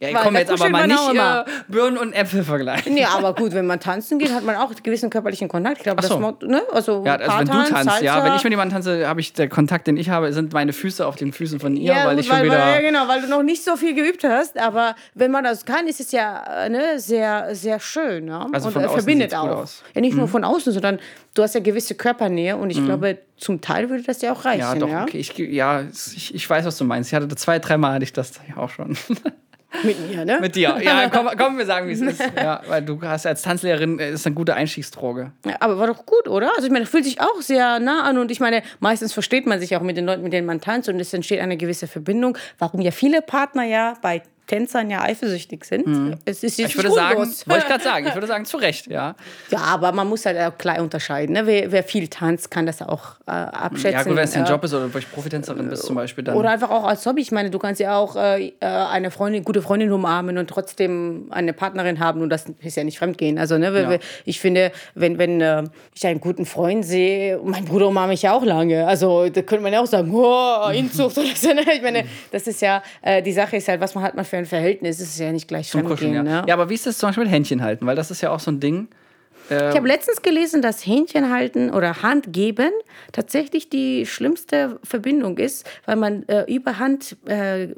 [0.00, 2.94] Ja, ich komme jetzt aber mal nicht äh, Birnen und Äpfel vergleichen.
[2.94, 5.76] Nee, aber gut, wenn man tanzen geht, hat man auch einen gewissen körperlichen Kontakt.
[5.76, 6.18] Ich glaube, so.
[6.18, 6.62] das ne?
[6.72, 8.02] also, ja, also wenn du tanzt, Salsa.
[8.02, 10.72] ja, wenn ich mit jemandem tanze, habe ich der Kontakt, den ich habe, sind meine
[10.72, 13.08] Füße auf den Füßen von ihr, ja, weil ich weil, schon wieder weil, ja, genau,
[13.08, 16.12] weil du noch nicht so viel geübt hast, aber wenn man das kann, ist es
[16.12, 18.46] ja äh, ne, sehr sehr schön, ne?
[18.52, 19.48] Also und von äh, verbindet auch.
[19.48, 19.82] Aus.
[19.94, 20.20] Ja, nicht mhm.
[20.20, 20.98] nur von außen, sondern
[21.34, 22.86] du hast ja gewisse Körpernähe und ich mhm.
[22.86, 24.60] glaube, zum Teil würde das ja auch reichen.
[24.60, 25.02] Ja, doch, ja?
[25.02, 25.18] Okay.
[25.18, 27.12] Ich, ja, ich, ich weiß, was du meinst.
[27.12, 28.96] Ich hatte zwei, dreimal hatte ich das ja auch schon.
[29.82, 30.38] Mit mir, ne?
[30.40, 30.76] Mit dir.
[30.82, 32.22] Ja, komm, komm wir sagen, wie es ist.
[32.36, 35.32] Ja, weil du hast als Tanzlehrerin äh, ist eine gute Einstiegsdroge.
[35.46, 36.50] Ja, aber war doch gut, oder?
[36.56, 39.60] Also ich meine, fühlt sich auch sehr nah an und ich meine, meistens versteht man
[39.60, 42.36] sich auch mit den Leuten, mit denen man tanzt und es entsteht eine gewisse Verbindung.
[42.58, 45.86] Warum ja viele Partner ja bei Tänzern ja eifersüchtig sind.
[45.86, 46.16] Mhm.
[46.24, 49.14] Es ist ich würde sagen, wollte ich gerade sagen, ich würde sagen, zu Recht, ja.
[49.50, 51.34] Ja, aber man muss halt auch klar unterscheiden.
[51.34, 51.46] Ne?
[51.46, 53.92] Wer, wer, viel tanzt, kann das auch äh, abschätzen.
[53.92, 56.24] Ja, gut, wenn es dein Job ist oder wenn du Profitänzerin bist zum Beispiel.
[56.24, 56.34] Dann.
[56.34, 57.22] Oder einfach auch als Hobby.
[57.22, 61.28] Ich meine, du kannst ja auch äh, äh, eine Freundin, gute Freundin umarmen und trotzdem
[61.30, 63.38] eine Partnerin haben und das ist ja nicht fremdgehen.
[63.38, 63.98] Also, ne, ja.
[64.24, 65.62] ich finde, wenn, wenn äh,
[65.94, 68.84] ich einen guten Freund sehe, mein Bruder umarme ich ja auch lange.
[68.84, 71.52] Also, da könnte man ja auch sagen, oh, Inzucht oder so.
[71.52, 71.62] Ne?
[71.72, 74.39] Ich meine, das ist ja, äh, die Sache ist halt, was man hat man für
[74.40, 76.22] sexuellen Verhältnis ist es ja nicht gleich Zum Kuscheln, ja.
[76.22, 76.44] Ne?
[76.46, 77.86] ja, aber wie ist das zum Beispiel mit Händchen halten?
[77.86, 78.88] Weil das ist ja auch so ein Ding.
[79.50, 82.70] Äh, ich habe letztens gelesen, dass Händchen halten oder Hand geben
[83.12, 87.68] tatsächlich die schlimmste Verbindung ist, weil man äh, über Hand äh,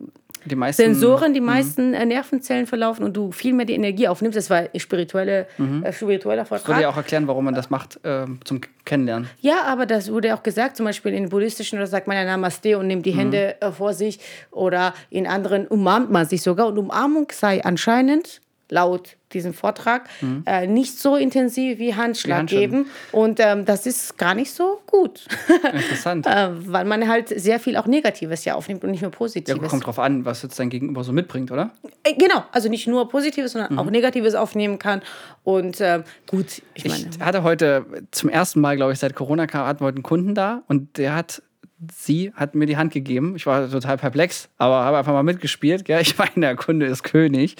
[0.44, 1.46] die meisten, Sensoren, die mhm.
[1.46, 4.37] meisten äh, Nervenzellen verlaufen und du viel mehr die Energie aufnimmst.
[4.37, 5.83] Das war spirituelle, mhm.
[5.83, 6.66] äh, spiritueller Vortrag.
[6.66, 9.28] Das würde ja auch erklären, warum man das macht äh, zum Kennenlernen.
[9.40, 12.78] Ja, aber das wurde auch gesagt, zum Beispiel in buddhistischen, oder sagt man ja Namaste
[12.78, 13.18] und nimmt die mhm.
[13.18, 14.18] Hände äh, vor sich
[14.50, 16.66] oder in anderen umarmt man sich sogar.
[16.66, 18.40] Und Umarmung sei anscheinend
[18.72, 20.42] laut diesem Vortrag mhm.
[20.46, 22.87] äh, nicht so intensiv wie Handschlag geben.
[23.12, 25.26] Und ähm, das ist gar nicht so gut.
[25.72, 26.26] Interessant.
[26.26, 29.62] äh, weil man halt sehr viel auch Negatives ja aufnimmt und nicht nur Positives.
[29.62, 31.70] Ja, kommt drauf an, was jetzt dein Gegenüber so mitbringt, oder?
[32.02, 33.78] Äh, genau, also nicht nur Positives, sondern mhm.
[33.78, 35.02] auch Negatives aufnehmen kann.
[35.44, 37.11] Und äh, gut, ich meine.
[37.11, 40.35] Ich hatte heute zum ersten Mal, glaube ich, seit Corona hatten wir heute einen Kunden
[40.35, 41.42] da und der hat
[41.96, 43.34] sie hat mir die Hand gegeben.
[43.36, 45.84] Ich war total perplex, aber habe einfach mal mitgespielt.
[45.84, 46.02] Gell?
[46.02, 47.56] Ich meine, der Kunde ist König.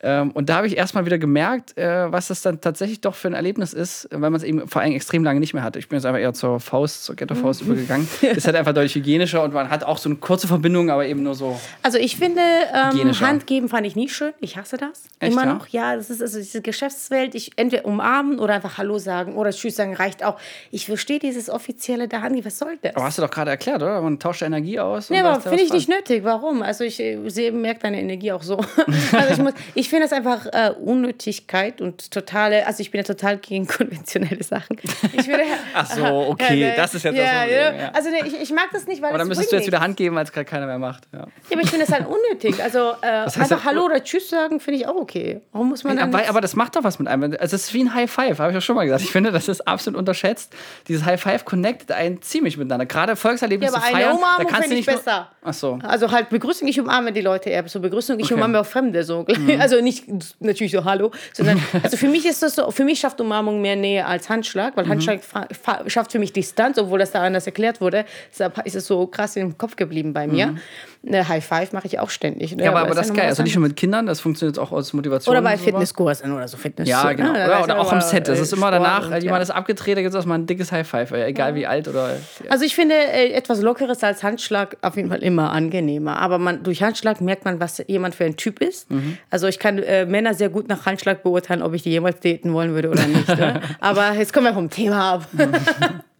[0.00, 3.28] Ähm, und da habe ich erstmal wieder gemerkt, äh, was das dann tatsächlich doch für
[3.28, 5.78] ein Erlebnis ist, weil man es eben vor allem extrem lange nicht mehr hatte.
[5.78, 7.72] Ich bin jetzt einfach eher zur Faust, zur Ghetto-Faust mhm.
[7.72, 8.08] übergegangen.
[8.22, 11.22] Ist halt einfach deutlich hygienischer und man hat auch so eine kurze Verbindung, aber eben
[11.22, 11.58] nur so.
[11.82, 12.40] Also ich finde,
[12.72, 14.32] ähm, Hand geben fand ich nie schön.
[14.40, 15.04] Ich hasse das.
[15.20, 15.68] Echt, Immer noch.
[15.68, 15.92] Ja?
[15.92, 17.34] ja, das ist also diese Geschäftswelt.
[17.34, 20.38] Ich entweder umarmen oder einfach Hallo sagen oder Tschüss sagen reicht auch.
[20.70, 22.34] Ich verstehe dieses offizielle der Hand.
[22.44, 22.96] Was soll das?
[22.96, 24.00] Aber hast du doch gerade erklärt, oder?
[24.00, 25.10] Man tauscht Energie aus.
[25.10, 26.24] Nee, aber finde ich nicht nötig.
[26.24, 26.62] Warum?
[26.62, 28.56] Also ich äh, sehe, merke deine Energie auch so.
[29.12, 33.38] also ich, ich finde das einfach äh, Unnötigkeit und totale, also ich bin ja total
[33.38, 34.76] gegen konventionelle Sachen.
[35.12, 37.90] Ich würde, Ach so, okay, ja, das ist jetzt ja, das ja, ja.
[37.92, 40.16] Also ich, ich mag das nicht, weil Aber dann müsstest du jetzt wieder Hand geben,
[40.18, 41.04] als gerade keiner mehr macht.
[41.12, 42.62] Ja, ja aber ich finde das halt unnötig.
[42.62, 45.40] Also äh, einfach Hallo oder Tschüss sagen, finde ich auch okay.
[45.52, 47.36] Warum muss man dann aber, aber das macht doch was mit einem.
[47.38, 49.02] Also es ist wie ein High Five, habe ich ja schon mal gesagt.
[49.02, 50.54] Ich finde, das ist absolut unterschätzt.
[50.88, 52.86] Dieses High Five connectet einen ziemlich miteinander.
[52.86, 55.28] Gerade Volkserlebnisse ja, feiern, da kannst du nicht besser.
[55.42, 55.78] Ach so.
[55.82, 58.34] Also halt Begrüßung, ich umarme die Leute eher so Begrüßung, ich okay.
[58.34, 59.24] umarme auch Fremde so.
[59.34, 59.60] Mhm.
[59.60, 60.04] Also nicht
[60.40, 63.74] natürlich so Hallo, sondern also für mich ist das so, für mich schafft Umarmung mehr
[63.74, 64.90] Nähe als Handschlag, weil mhm.
[64.90, 65.90] Handschlag mhm.
[65.90, 68.04] schafft für mich Distanz, obwohl das da anders erklärt wurde.
[68.30, 70.48] Deshalb ist es so krass im Kopf geblieben bei mir.
[70.48, 70.60] Mhm.
[71.06, 72.56] Eine High Five mache ich auch ständig.
[72.56, 72.64] Ne?
[72.64, 73.26] Ja, aber, aber das ist geil.
[73.26, 75.32] Also nicht nur mit Kindern, das funktioniert auch als Motivation.
[75.32, 76.88] Oder bei Fitnesskursen oder so Fitness.
[76.88, 77.32] Ja, genau.
[77.32, 77.44] Ne?
[77.44, 78.28] Oder, oder auch im Set.
[78.28, 80.88] Das ist immer danach, und, jemand ist abgedreht, da gibt es erstmal ein dickes High
[80.88, 82.10] Five, egal wie alt oder.
[82.10, 82.50] Ja.
[82.50, 86.18] Also ich finde äh, etwas Lockeres als Handschlag auf jeden Fall immer angenehmer.
[86.18, 88.90] Aber man, durch Handschlag merkt man, was jemand für ein Typ ist.
[88.90, 89.18] Mhm.
[89.30, 92.52] Also ich kann äh, Männer sehr gut nach Handschlag beurteilen, ob ich die jemals daten
[92.52, 93.28] wollen würde oder nicht.
[93.28, 93.60] ne?
[93.80, 95.28] Aber jetzt kommen wir vom Thema ab.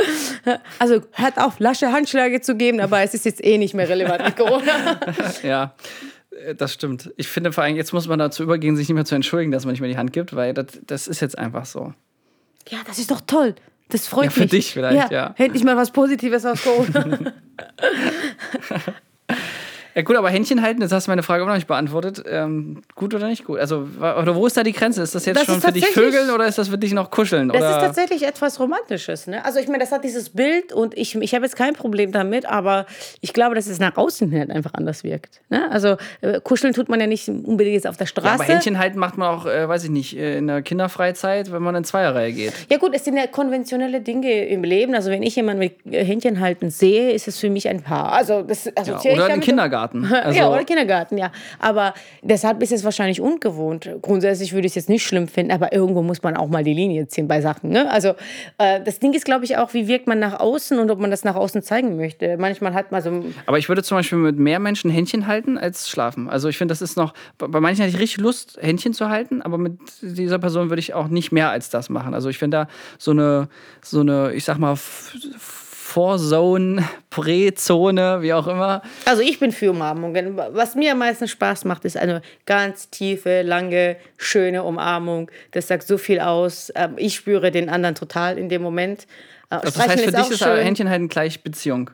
[0.79, 4.25] Also hört auf, lasche Handschläge zu geben, aber es ist jetzt eh nicht mehr relevant
[4.25, 5.01] mit Corona.
[5.43, 5.75] ja.
[6.57, 7.13] Das stimmt.
[7.17, 9.65] Ich finde vor allem, jetzt muss man dazu übergehen, sich nicht mehr zu entschuldigen, dass
[9.65, 11.95] man nicht mehr die Hand gibt, weil das, das ist jetzt einfach so.
[12.69, 13.55] Ja, das ist doch toll.
[13.89, 14.51] Das freut ja, für mich.
[14.51, 15.29] Für dich vielleicht, ja.
[15.29, 15.35] ja.
[15.39, 17.33] Endlich mal was Positives aus Corona.
[19.95, 22.25] Ja gut, aber Händchen halten, jetzt hast du meine Frage auch noch nicht beantwortet.
[22.29, 23.61] Ähm, gut oder nicht gut?
[23.61, 25.03] Also, oder wo ist da die Grenze?
[25.03, 27.49] Ist das jetzt das schon für dich Vögeln oder ist das für dich noch Kuscheln?
[27.49, 27.71] Das oder?
[27.71, 29.29] ist tatsächlich etwas Romantisches.
[29.29, 29.45] Ne?
[29.45, 32.47] Also ich meine, das hat dieses Bild und ich, ich habe jetzt kein Problem damit,
[32.47, 32.87] aber
[33.21, 35.41] ich glaube, dass es nach außen hin halt einfach anders wirkt.
[35.49, 35.71] Ne?
[35.71, 38.27] Also äh, kuscheln tut man ja nicht unbedingt jetzt auf der Straße.
[38.27, 41.53] Ja, aber Händchen halten macht man auch, äh, weiß ich nicht, äh, in der Kinderfreizeit,
[41.53, 42.53] wenn man in Zweierreihe geht.
[42.69, 44.95] Ja gut, es sind ja konventionelle Dinge im Leben.
[44.95, 48.13] Also wenn ich jemanden mit Händchen halten sehe, ist es für mich ein Paar.
[48.13, 49.84] Also das assoziiere ja, oder ich im Kindergarten.
[49.89, 50.27] Kindergarten.
[50.27, 51.31] Also ja, oder Kindergarten, ja.
[51.59, 53.91] Aber deshalb ist es wahrscheinlich ungewohnt.
[54.03, 56.75] Grundsätzlich würde ich es jetzt nicht schlimm finden, aber irgendwo muss man auch mal die
[56.75, 57.71] Linie ziehen bei Sachen.
[57.71, 57.91] Ne?
[57.91, 58.15] Also
[58.59, 61.11] äh, das Ding ist, glaube ich, auch, wie wirkt man nach außen und ob man
[61.11, 62.37] das nach außen zeigen möchte.
[62.39, 63.25] Manchmal hat man so.
[63.47, 66.29] Aber ich würde zum Beispiel mit mehr Menschen Händchen halten als schlafen.
[66.29, 67.15] Also ich finde, das ist noch.
[67.39, 70.95] Bei manchen hätte ich richtig Lust, Händchen zu halten, aber mit dieser Person würde ich
[70.95, 72.15] auch nicht mehr als das machen.
[72.15, 72.69] Also ich finde da
[72.99, 73.49] so eine,
[73.83, 74.77] so eine, ich sag mal,
[75.95, 78.83] Vorzone, Prä-Zone, wie auch immer.
[79.05, 80.37] Also ich bin für Umarmungen.
[80.37, 85.31] Was mir am meisten Spaß macht, ist eine ganz tiefe, lange, schöne Umarmung.
[85.53, 86.73] Das sagt so viel aus.
[86.75, 89.03] Ähm, ich spüre den anderen total in dem Moment.
[89.51, 90.57] Äh, also das heißt, für dich ist schön.
[90.65, 91.91] Händchen halten gleich Beziehung.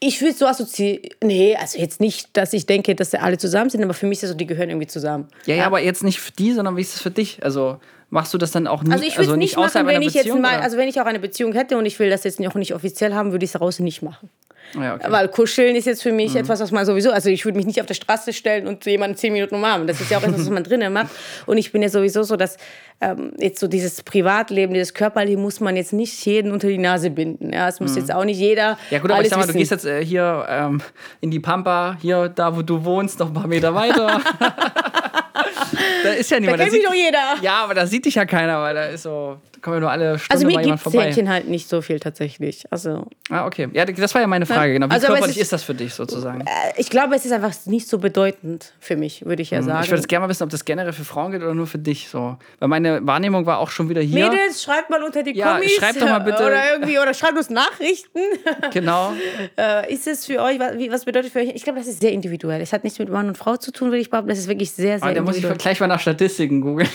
[0.00, 1.02] Ich würde so assoziieren.
[1.22, 4.20] Nee, also jetzt nicht, dass ich denke, dass sie alle zusammen sind, aber für mich
[4.20, 5.28] ist es so, die gehören irgendwie zusammen.
[5.44, 7.44] Ja, ja, ja, aber jetzt nicht für die, sondern wie ist es für dich?
[7.44, 7.80] Also
[8.14, 10.36] machst du das dann auch nie, also ich also nicht, nicht machen, wenn ich Beziehung,
[10.36, 12.54] jetzt mal, also wenn ich auch eine Beziehung hätte und ich will das jetzt auch
[12.54, 14.30] nicht offiziell haben, würde ich es daraus nicht machen.
[14.74, 15.06] Ja, okay.
[15.10, 16.38] Weil Kuscheln ist jetzt für mich mhm.
[16.38, 19.16] etwas, was man sowieso, also ich würde mich nicht auf der Straße stellen und jemanden
[19.16, 19.86] zehn Minuten umarmen.
[19.86, 21.08] Das ist ja auch etwas, was man drinnen macht.
[21.46, 22.56] Und ich bin ja sowieso so, dass
[23.00, 27.10] ähm, jetzt so dieses Privatleben, dieses Körperleben muss man jetzt nicht jeden unter die Nase
[27.10, 27.52] binden.
[27.52, 27.98] Ja, es muss mhm.
[27.98, 28.78] jetzt auch nicht jeder.
[28.90, 30.80] Ja gut, aber ich sag mal, du gehst jetzt äh, hier ähm,
[31.20, 34.20] in die Pampa, hier da, wo du wohnst, noch ein paar Meter weiter.
[36.02, 36.60] da ist ja niemand.
[36.60, 37.36] Da kennt mich doch jeder.
[37.42, 40.18] Ja, aber da sieht dich ja keiner, weil da ist so kommen wir nur alle
[40.18, 42.64] Stunde Also mir gibt Hähnchen halt nicht so viel tatsächlich.
[42.70, 43.68] Also ah, okay.
[43.72, 44.88] Ja, das war ja meine Frage, genau.
[44.88, 46.42] Wie also, körperlich ist, ist, das für dich sozusagen?
[46.42, 46.44] Äh,
[46.76, 49.64] ich glaube, es ist einfach nicht so bedeutend für mich, würde ich ja mhm.
[49.64, 49.84] sagen.
[49.84, 52.10] Ich würde gerne mal wissen, ob das generell für Frauen geht oder nur für dich
[52.10, 52.36] so.
[52.58, 54.28] Weil meine Wahrnehmung war auch schon wieder hier.
[54.28, 55.72] Mädels, schreibt mal unter die ja, Kommis.
[55.72, 56.44] schreibt doch mal bitte.
[56.44, 58.20] Oder irgendwie, oder schreibt uns Nachrichten.
[58.72, 59.12] Genau.
[59.56, 61.52] äh, ist es für euch, was, bedeutet für euch?
[61.54, 62.60] Ich glaube, das ist sehr individuell.
[62.60, 64.28] Es hat nichts mit Mann und Frau zu tun, würde ich behaupten.
[64.28, 66.88] Das ist wirklich sehr, sehr ah, Da muss ich gleich mal nach Statistiken googeln.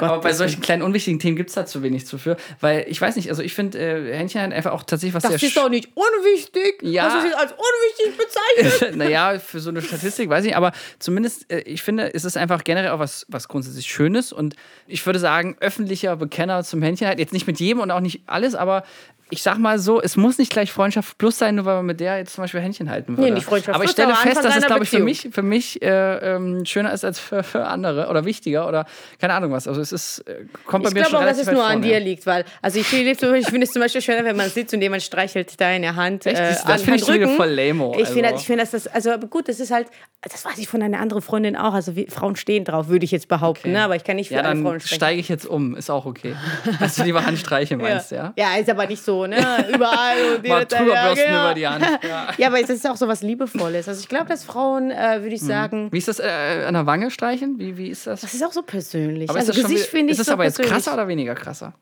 [0.00, 2.36] Oh Aber bei solchen kleinen unwichtigen Themen gibt es da zu wenig zu für.
[2.60, 5.32] Weil ich weiß nicht, also ich finde äh, Händchen einfach auch tatsächlich was das.
[5.32, 6.82] Das ist doch nicht unwichtig.
[6.82, 7.04] Ja.
[7.04, 8.96] Hast du es als unwichtig bezeichnet?
[8.96, 12.64] naja, für so eine Statistik weiß ich, aber zumindest, äh, ich finde, es ist einfach
[12.64, 17.18] generell auch was, was grundsätzlich Schönes und ich würde sagen, öffentlicher Bekenner zum Händchen halt,
[17.18, 18.84] jetzt nicht mit jedem und auch nicht alles, aber
[19.30, 22.00] ich sag mal so, es muss nicht gleich Freundschaft plus sein, nur weil man mit
[22.00, 23.22] der jetzt zum Beispiel Händchen halten würde.
[23.22, 25.80] Nee, nicht Freundschaft Aber ich stelle fest, dass es, glaube ich, für mich, für mich
[25.82, 28.86] äh, ähm, schöner ist als für, für, andere oder wichtiger oder
[29.20, 29.68] keine Ahnung was.
[29.68, 31.56] Also es ist, äh, kommt bei ich mir schon Ich glaube auch, dass es nur
[31.56, 31.74] vorne.
[31.74, 34.74] an dir liegt, weil, also ich, ich finde es zum Beispiel schöner, wenn man sitzt
[34.74, 36.38] und jemand streichelt deine Hand Echt?
[36.38, 37.92] Äh, das finde ich schon wieder voll lame.
[37.98, 38.44] Ich finde, also.
[38.44, 39.88] find, dass das, also gut, das ist halt,
[40.22, 43.10] das weiß ich von einer anderen Freundin auch, also wie, Frauen stehen drauf, würde ich
[43.10, 43.78] jetzt behaupten, okay.
[43.78, 43.84] ne?
[43.84, 44.96] aber ich kann nicht für ja, alle Frauen sprechen.
[44.96, 46.34] steige ich jetzt um, ist auch okay.
[46.78, 48.32] Dass du lieber Handstreiche meinst, ja?
[48.36, 49.68] Ja, ja ist aber nicht so, ne?
[49.72, 51.44] Überall und Mal drüber ja, genau.
[51.44, 51.84] über die Hand.
[52.02, 52.28] Ja.
[52.38, 53.88] ja, aber es ist auch so was Liebevolles.
[53.88, 55.46] Also ich glaube, dass Frauen, äh, würde ich mhm.
[55.46, 55.88] sagen.
[55.92, 57.58] Wie ist das äh, an der Wange streichen?
[57.58, 58.20] Wie, wie ist das?
[58.20, 59.28] Das ist auch so persönlich.
[59.30, 60.18] Aber also Gesicht finde ich.
[60.18, 60.70] Ist es so aber persönlich.
[60.70, 61.74] jetzt krasser oder weniger krasser?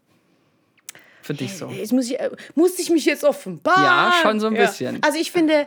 [1.23, 1.69] Für dich so.
[1.69, 3.83] Jetzt muss ich, äh, muss ich mich jetzt offenbaren?
[3.83, 5.03] Ja, schon so ein bisschen.
[5.03, 5.67] Also ich finde.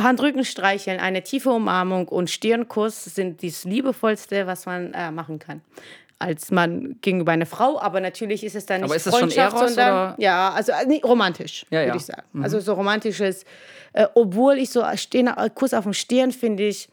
[0.00, 5.60] Handrücken streicheln, eine tiefe Umarmung und Stirnkuss sind das liebevollste, was man äh, machen kann
[6.18, 9.52] als Mann gegenüber einer Frau, aber natürlich ist es dann nicht aber ist das Freundschaft,
[9.52, 10.22] schon Eros, sondern oder?
[10.22, 11.96] ja, also äh, nee, romantisch, ja, würde ja.
[11.96, 12.22] ich sagen.
[12.32, 12.42] Mhm.
[12.42, 13.44] Also so romantisches,
[13.92, 16.88] äh, obwohl ich so stehen, äh, Kuss auf dem Stirn finde ich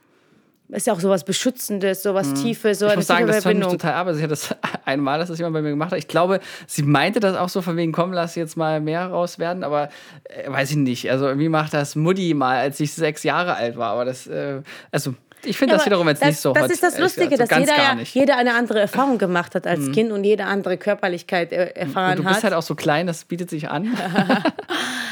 [0.69, 2.35] ist ja auch sowas Beschützendes, sowas mhm.
[2.35, 4.07] Tiefes, so ich muss sagen, das fand mich total ab.
[4.07, 5.99] Also ich hatte das einmal, dass das jemand bei mir gemacht hat.
[5.99, 9.37] Ich glaube, sie meinte das auch so von wegen, komm, lass jetzt mal mehr raus
[9.37, 9.89] werden, aber
[10.23, 11.11] äh, weiß ich nicht.
[11.11, 13.91] Also irgendwie macht das Mutti mal, als ich sechs Jahre alt war.
[13.91, 14.61] Aber das, äh,
[14.91, 15.13] also
[15.45, 16.53] ich finde ja, das wiederum jetzt das, nicht so.
[16.53, 19.67] Das hot, ist das Lustige, also dass jeder, ja, jeder eine andere Erfahrung gemacht hat
[19.67, 19.91] als mhm.
[19.91, 22.17] Kind und jede andere Körperlichkeit erfahren hat.
[22.19, 22.43] Du bist hat.
[22.45, 23.97] halt auch so klein, das bietet sich an.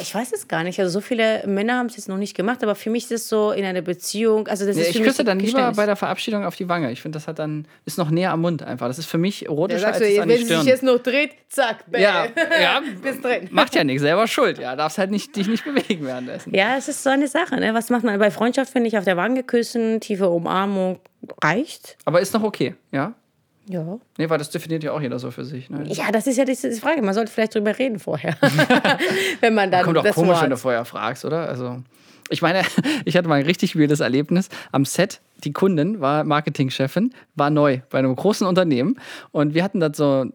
[0.00, 0.78] ich weiß es gar nicht.
[0.80, 3.28] Also so viele Männer haben es jetzt noch nicht gemacht, aber für mich ist es
[3.28, 4.48] so in einer Beziehung.
[4.48, 6.90] Also das ja, ist ich küsse dann lieber bei der Verabschiedung auf die Wange.
[6.92, 8.88] Ich finde, das hat dann ist noch näher am Mund einfach.
[8.88, 10.48] Das ist für mich erotischer ja, als du, an die Stirn.
[10.48, 12.02] Wenn sich jetzt noch dreht, zack, bäh.
[12.02, 12.26] Ja,
[12.60, 13.48] ja Bis drin.
[13.50, 14.58] macht ja nichts, selber schuld.
[14.58, 16.54] Ja, darfst halt nicht, dich nicht bewegen währenddessen.
[16.54, 17.56] Ja, es ist so eine Sache.
[17.56, 17.74] Ne?
[17.74, 18.72] Was macht man bei Freundschaft?
[18.72, 21.00] Finde ich auf der Wange küssen, tiefe Umarmung
[21.42, 21.96] reicht.
[22.04, 23.14] Aber ist noch okay, ja?
[23.68, 23.98] Ja.
[24.16, 25.70] Nee, weil das definiert ja auch jeder so für sich.
[25.70, 25.84] Ne?
[25.86, 27.02] Ja, das ist ja die Frage.
[27.02, 28.36] Man sollte vielleicht drüber reden vorher.
[29.40, 29.84] wenn man dann.
[29.84, 30.42] Kommt doch komisch, Wort.
[30.42, 31.48] wenn du vorher fragst, oder?
[31.48, 31.82] Also.
[32.30, 32.62] Ich meine,
[33.04, 35.20] ich hatte mal ein richtig wildes Erlebnis am Set.
[35.44, 38.98] Die Kundin war Marketingchefin, war neu bei einem großen Unternehmen
[39.30, 40.26] und wir hatten das so,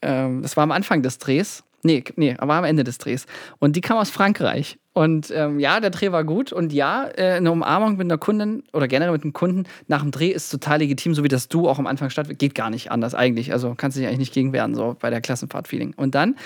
[0.00, 3.26] ähm, das war am Anfang des Drehs Nee, nee, aber am Ende des Drehs.
[3.58, 4.78] Und die kam aus Frankreich.
[4.94, 6.52] Und ähm, ja, der Dreh war gut.
[6.52, 10.10] Und ja, äh, eine Umarmung mit einer Kundin oder generell mit einem Kunden nach dem
[10.10, 12.28] Dreh ist total legitim, so wie das du auch am Anfang statt.
[12.38, 13.52] Geht gar nicht anders eigentlich.
[13.52, 15.94] Also kannst du dich eigentlich nicht gegen wehren, so bei der Klassenfahrt-Feeling.
[15.96, 16.36] Und dann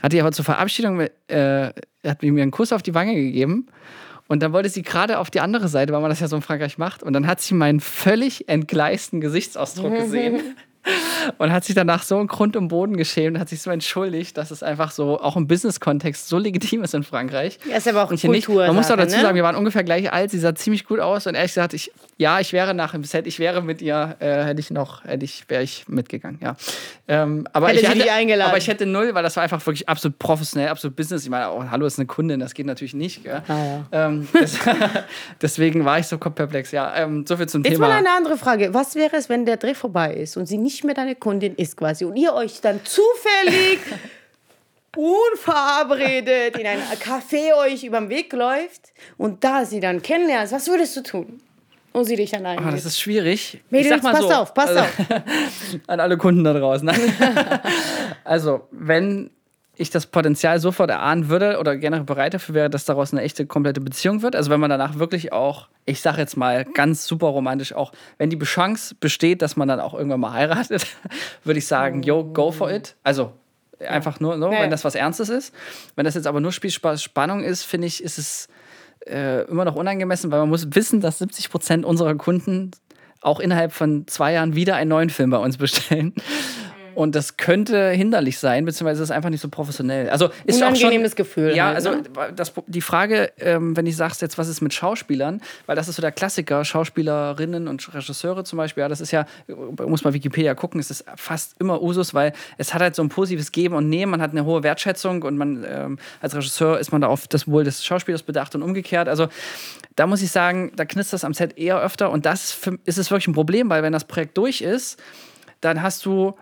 [0.00, 1.72] hat die aber zur Verabschiedung, äh,
[2.06, 3.66] hat mir einen Kuss auf die Wange gegeben.
[4.28, 6.42] Und dann wollte sie gerade auf die andere Seite, weil man das ja so in
[6.42, 7.02] Frankreich macht.
[7.02, 10.56] Und dann hat sie meinen völlig entgleisten Gesichtsausdruck gesehen.
[11.38, 14.36] Und hat sich danach so einen Grund im Boden geschämt, und hat sich so entschuldigt,
[14.36, 17.58] dass es einfach so auch im Business-Kontext so legitim ist in Frankreich.
[17.68, 18.30] Ja, ist aber auch Kultur.
[18.30, 18.48] Nicht.
[18.48, 19.22] Man muss auch dazu ne?
[19.22, 21.92] sagen, wir waren ungefähr gleich alt, sie sah ziemlich gut aus und ehrlich gesagt, ich,
[22.16, 25.24] ja, ich wäre nach dem Set, ich wäre mit ihr, äh, hätte ich noch, hätte
[25.24, 26.56] ich, wäre ich mitgegangen, ja.
[27.06, 28.48] Ähm, aber, hätte ich hätte, eingeladen.
[28.48, 31.24] aber ich hätte null, weil das war einfach wirklich absolut professionell, absolut Business.
[31.24, 33.26] Ich meine, oh, hallo ist eine Kundin, das geht natürlich nicht.
[33.28, 33.84] Ah, ja.
[33.92, 34.58] ähm, das,
[35.42, 36.72] deswegen war ich so perplex.
[36.72, 37.86] Ja, ähm, so viel zum Jetzt Thema.
[37.86, 38.74] Jetzt mal eine andere Frage.
[38.74, 41.76] Was wäre es, wenn der Dreh vorbei ist und sie nicht mehr deine Kundin ist
[41.76, 43.80] quasi und ihr euch dann zufällig
[44.96, 50.68] unverabredet in ein Café euch über den Weg läuft und da sie dann kennenlernst, was
[50.68, 51.40] würdest du tun?
[51.92, 52.66] Und sie dich dann eigentlich.
[52.68, 53.60] Oh, das ist schwierig.
[53.70, 54.90] Mädels, pass so, auf, pass also, auf.
[55.86, 56.90] an alle Kunden da draußen.
[58.24, 59.30] also, wenn
[59.78, 63.46] ich das Potenzial sofort erahnen würde oder generell bereit dafür wäre, dass daraus eine echte
[63.46, 64.34] komplette Beziehung wird.
[64.34, 68.28] Also wenn man danach wirklich auch, ich sage jetzt mal ganz super romantisch auch, wenn
[68.28, 70.84] die Chance besteht, dass man dann auch irgendwann mal heiratet,
[71.44, 72.96] würde ich sagen, yo, go for it.
[73.04, 73.32] Also
[73.78, 75.54] einfach nur, no, wenn das was Ernstes ist.
[75.94, 78.48] Wenn das jetzt aber nur Spielspaß, Spannung ist, finde ich, ist es
[79.06, 82.72] äh, immer noch unangemessen, weil man muss wissen, dass 70 Prozent unserer Kunden
[83.20, 86.14] auch innerhalb von zwei Jahren wieder einen neuen Film bei uns bestellen.
[86.98, 90.10] Und das könnte hinderlich sein, beziehungsweise ist einfach nicht so professionell.
[90.10, 91.54] Also ist Unangenehmes auch schon, Gefühl.
[91.54, 92.02] Ja, halt, also ne?
[92.34, 95.94] das, die Frage, ähm, wenn ich sagst jetzt, was ist mit Schauspielern, weil das ist
[95.94, 99.26] so der Klassiker, Schauspielerinnen und Regisseure zum Beispiel, ja, das ist ja,
[99.86, 103.10] muss mal Wikipedia gucken, es ist fast immer Usus, weil es hat halt so ein
[103.10, 106.90] positives Geben und Nehmen, man hat eine hohe Wertschätzung und man ähm, als Regisseur ist
[106.90, 109.08] man da auf das Wohl des Schauspielers bedacht und umgekehrt.
[109.08, 109.28] Also
[109.94, 112.98] da muss ich sagen, da knistert das am Set eher öfter und das für, ist
[112.98, 115.00] es wirklich ein Problem, weil wenn das Projekt durch ist,
[115.60, 116.34] dann hast du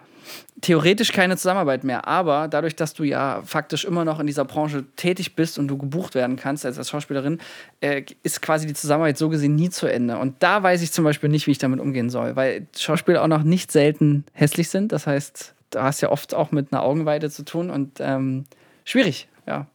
[0.61, 2.07] theoretisch keine Zusammenarbeit mehr.
[2.07, 5.77] Aber dadurch, dass du ja faktisch immer noch in dieser Branche tätig bist und du
[5.77, 7.39] gebucht werden kannst als, als Schauspielerin,
[7.81, 10.19] äh, ist quasi die Zusammenarbeit so gesehen nie zu Ende.
[10.19, 13.29] Und da weiß ich zum Beispiel nicht, wie ich damit umgehen soll, weil Schauspieler auch
[13.29, 14.93] noch nicht selten hässlich sind.
[14.93, 18.45] Das heißt, da hast ja oft auch mit einer Augenweide zu tun und ähm,
[18.85, 19.67] schwierig, ja.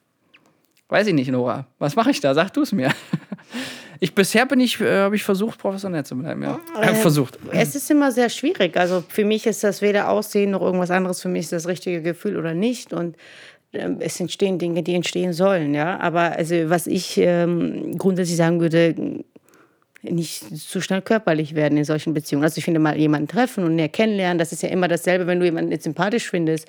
[0.90, 1.68] Weiß ich nicht, Nora.
[1.80, 2.34] Was mache ich da?
[2.34, 2.92] Sag du es mir.
[4.04, 6.60] Ich, bisher bin ich, äh, habe ich versucht, professionell zu bleiben, ja.
[6.82, 7.38] Äh, versucht.
[7.52, 8.76] Es ist immer sehr schwierig.
[8.76, 11.22] Also für mich ist das weder Aussehen noch irgendwas anderes.
[11.22, 12.94] Für mich ist das richtige Gefühl oder nicht.
[12.94, 13.16] Und
[13.74, 16.00] ähm, es entstehen Dinge, die entstehen sollen, ja.
[16.00, 19.24] Aber also was ich ähm, grundsätzlich sagen würde,
[20.04, 22.44] nicht zu schnell körperlich werden in solchen Beziehungen.
[22.44, 25.40] Also ich finde mal jemanden treffen und näher kennenlernen, das ist ja immer dasselbe, wenn
[25.40, 26.68] du jemanden jetzt sympathisch findest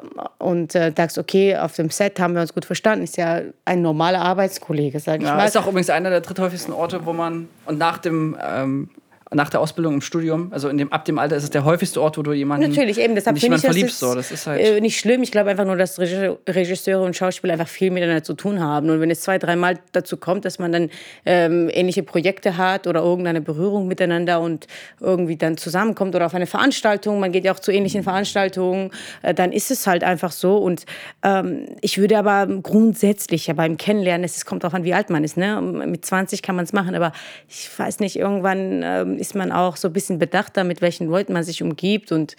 [0.00, 3.40] ähm, und äh, sagst, okay, auf dem Set haben wir uns gut verstanden, ist ja
[3.64, 5.46] ein normaler Arbeitskollege, sag ich ja, mal.
[5.46, 8.90] ist auch übrigens einer der dritthäufigsten Orte, wo man und nach dem ähm,
[9.32, 12.02] nach der Ausbildung im Studium, also in dem, ab dem Alter ist es der häufigste
[12.02, 14.00] Ort, wo du jemanden Natürlich, eben, deshalb nicht jemand verliebst.
[14.00, 14.12] So.
[14.16, 15.22] Das ist halt äh, nicht schlimm.
[15.22, 18.90] Ich glaube einfach nur, dass Regisseure und Schauspieler einfach viel miteinander zu tun haben.
[18.90, 20.90] Und wenn es zwei, dreimal dazu kommt, dass man dann
[21.24, 24.66] ähm, ähnliche Projekte hat oder irgendeine Berührung miteinander und
[24.98, 28.90] irgendwie dann zusammenkommt oder auf eine Veranstaltung, man geht ja auch zu ähnlichen Veranstaltungen,
[29.22, 30.56] äh, dann ist es halt einfach so.
[30.56, 30.86] Und
[31.22, 35.22] ähm, ich würde aber grundsätzlich ja beim Kennenlernen, es kommt darauf an, wie alt man
[35.22, 35.36] ist.
[35.36, 35.60] Ne?
[35.62, 37.12] Mit 20 kann man es machen, aber
[37.48, 41.32] ich weiß nicht, irgendwann ähm, ist man auch so ein bisschen bedachter, mit welchen Leuten
[41.32, 42.36] man sich umgibt und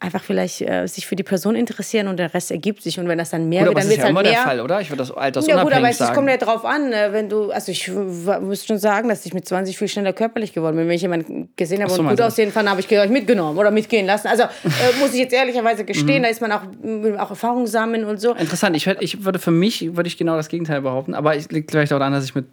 [0.00, 2.98] einfach vielleicht äh, sich für die Person interessieren und der Rest ergibt sich.
[2.98, 4.32] Und wenn das dann mehr gut, wird, dann wird es halt ja mehr.
[4.32, 4.80] der Fall, oder?
[4.80, 7.50] Ich würde das altersunabhängig Ja gut, aber es kommt ja drauf an, äh, wenn du,
[7.50, 10.88] also ich muss schon sagen, dass ich mit 20 viel schneller körperlich geworden bin.
[10.88, 13.70] Wenn ich jemanden gesehen habe so, und gut aussehen fand, habe ich euch mitgenommen oder
[13.70, 14.28] mitgehen lassen.
[14.28, 14.46] Also äh,
[15.00, 16.24] muss ich jetzt ehrlicherweise gestehen, mhm.
[16.24, 16.62] da ist man auch,
[17.18, 18.34] auch Erfahrung sammeln und so.
[18.34, 18.76] Interessant.
[18.76, 21.14] Ich, ich würde für mich, würde ich genau das Gegenteil behaupten.
[21.14, 22.46] Aber es liegt vielleicht auch daran, dass ich mit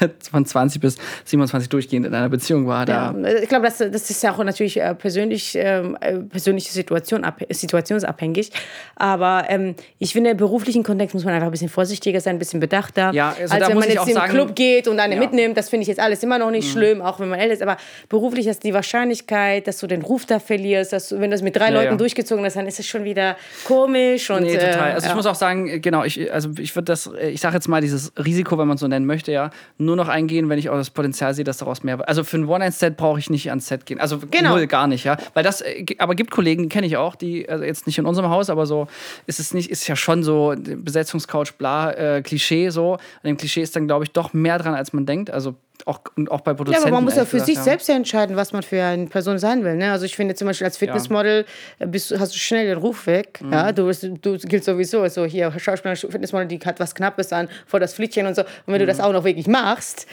[0.30, 2.86] von 20 bis 27 durchgehend in einer Beziehung war.
[2.86, 3.14] Da.
[3.14, 5.82] Ja, ich glaube, das, das ist ja auch natürlich äh, persönlich, äh,
[6.28, 8.50] persönliche Situation, situationsabhängig.
[8.96, 12.38] Aber ähm, ich finde, im beruflichen Kontext muss man einfach ein bisschen vorsichtiger sein, ein
[12.38, 13.12] bisschen bedachter.
[13.12, 15.20] Ja, also als wenn man jetzt in den Club geht und eine ja.
[15.20, 15.56] mitnimmt.
[15.56, 16.78] Das finde ich jetzt alles immer noch nicht mhm.
[16.78, 17.62] schlimm, auch wenn man älter ist.
[17.62, 17.76] Aber
[18.08, 21.56] beruflich ist die Wahrscheinlichkeit, dass du den Ruf da verlierst, dass du, wenn das mit
[21.56, 24.30] drei ja, Leuten durchgezogen hast, dann ist es schon wieder komisch.
[24.30, 24.90] Und, nee, total.
[24.90, 27.68] Äh, also ich muss auch sagen, genau, ich, also ich würde das, ich sage jetzt
[27.68, 30.68] mal dieses Risiko, wenn man es so nennen möchte, ja, nur noch eingehen, wenn ich
[30.70, 32.06] auch das Potenzial sehe, dass daraus mehr.
[32.08, 34.00] Also für ein One-Night-Set brauche ich nicht ans Set gehen.
[34.00, 34.50] Also genau.
[34.50, 35.16] null gar nicht, ja.
[35.34, 38.06] Weil das, äh, aber gibt Kollegen, die kenne ich auch, die, also jetzt nicht in
[38.06, 38.86] unserem Haus, aber so
[39.26, 42.94] ist es nicht, ist ja schon so Besetzungscouch, bla, äh, Klischee so.
[42.94, 45.30] An dem Klischee ist dann, glaube ich, doch mehr dran, als man denkt.
[45.30, 45.54] Also
[45.86, 46.82] auch, auch bei Produzenten.
[46.82, 47.62] Ja, aber man muss ja für sich ja.
[47.62, 49.76] selbst entscheiden, was man für eine Person sein will.
[49.76, 49.90] Ne?
[49.90, 51.44] Also ich finde zum Beispiel als Fitnessmodel
[51.78, 51.86] ja.
[51.86, 53.40] Äh, bist, hast du schnell den Ruf weg.
[53.42, 53.52] Mhm.
[53.52, 53.72] Ja?
[53.72, 57.94] Du, du giltst sowieso so hier Schauspieler, Fitnessmodel, die hat was Knappes an, vor das
[57.94, 58.42] Flittchen und so.
[58.42, 58.80] Und wenn mhm.
[58.80, 60.06] du das auch noch wirklich machst,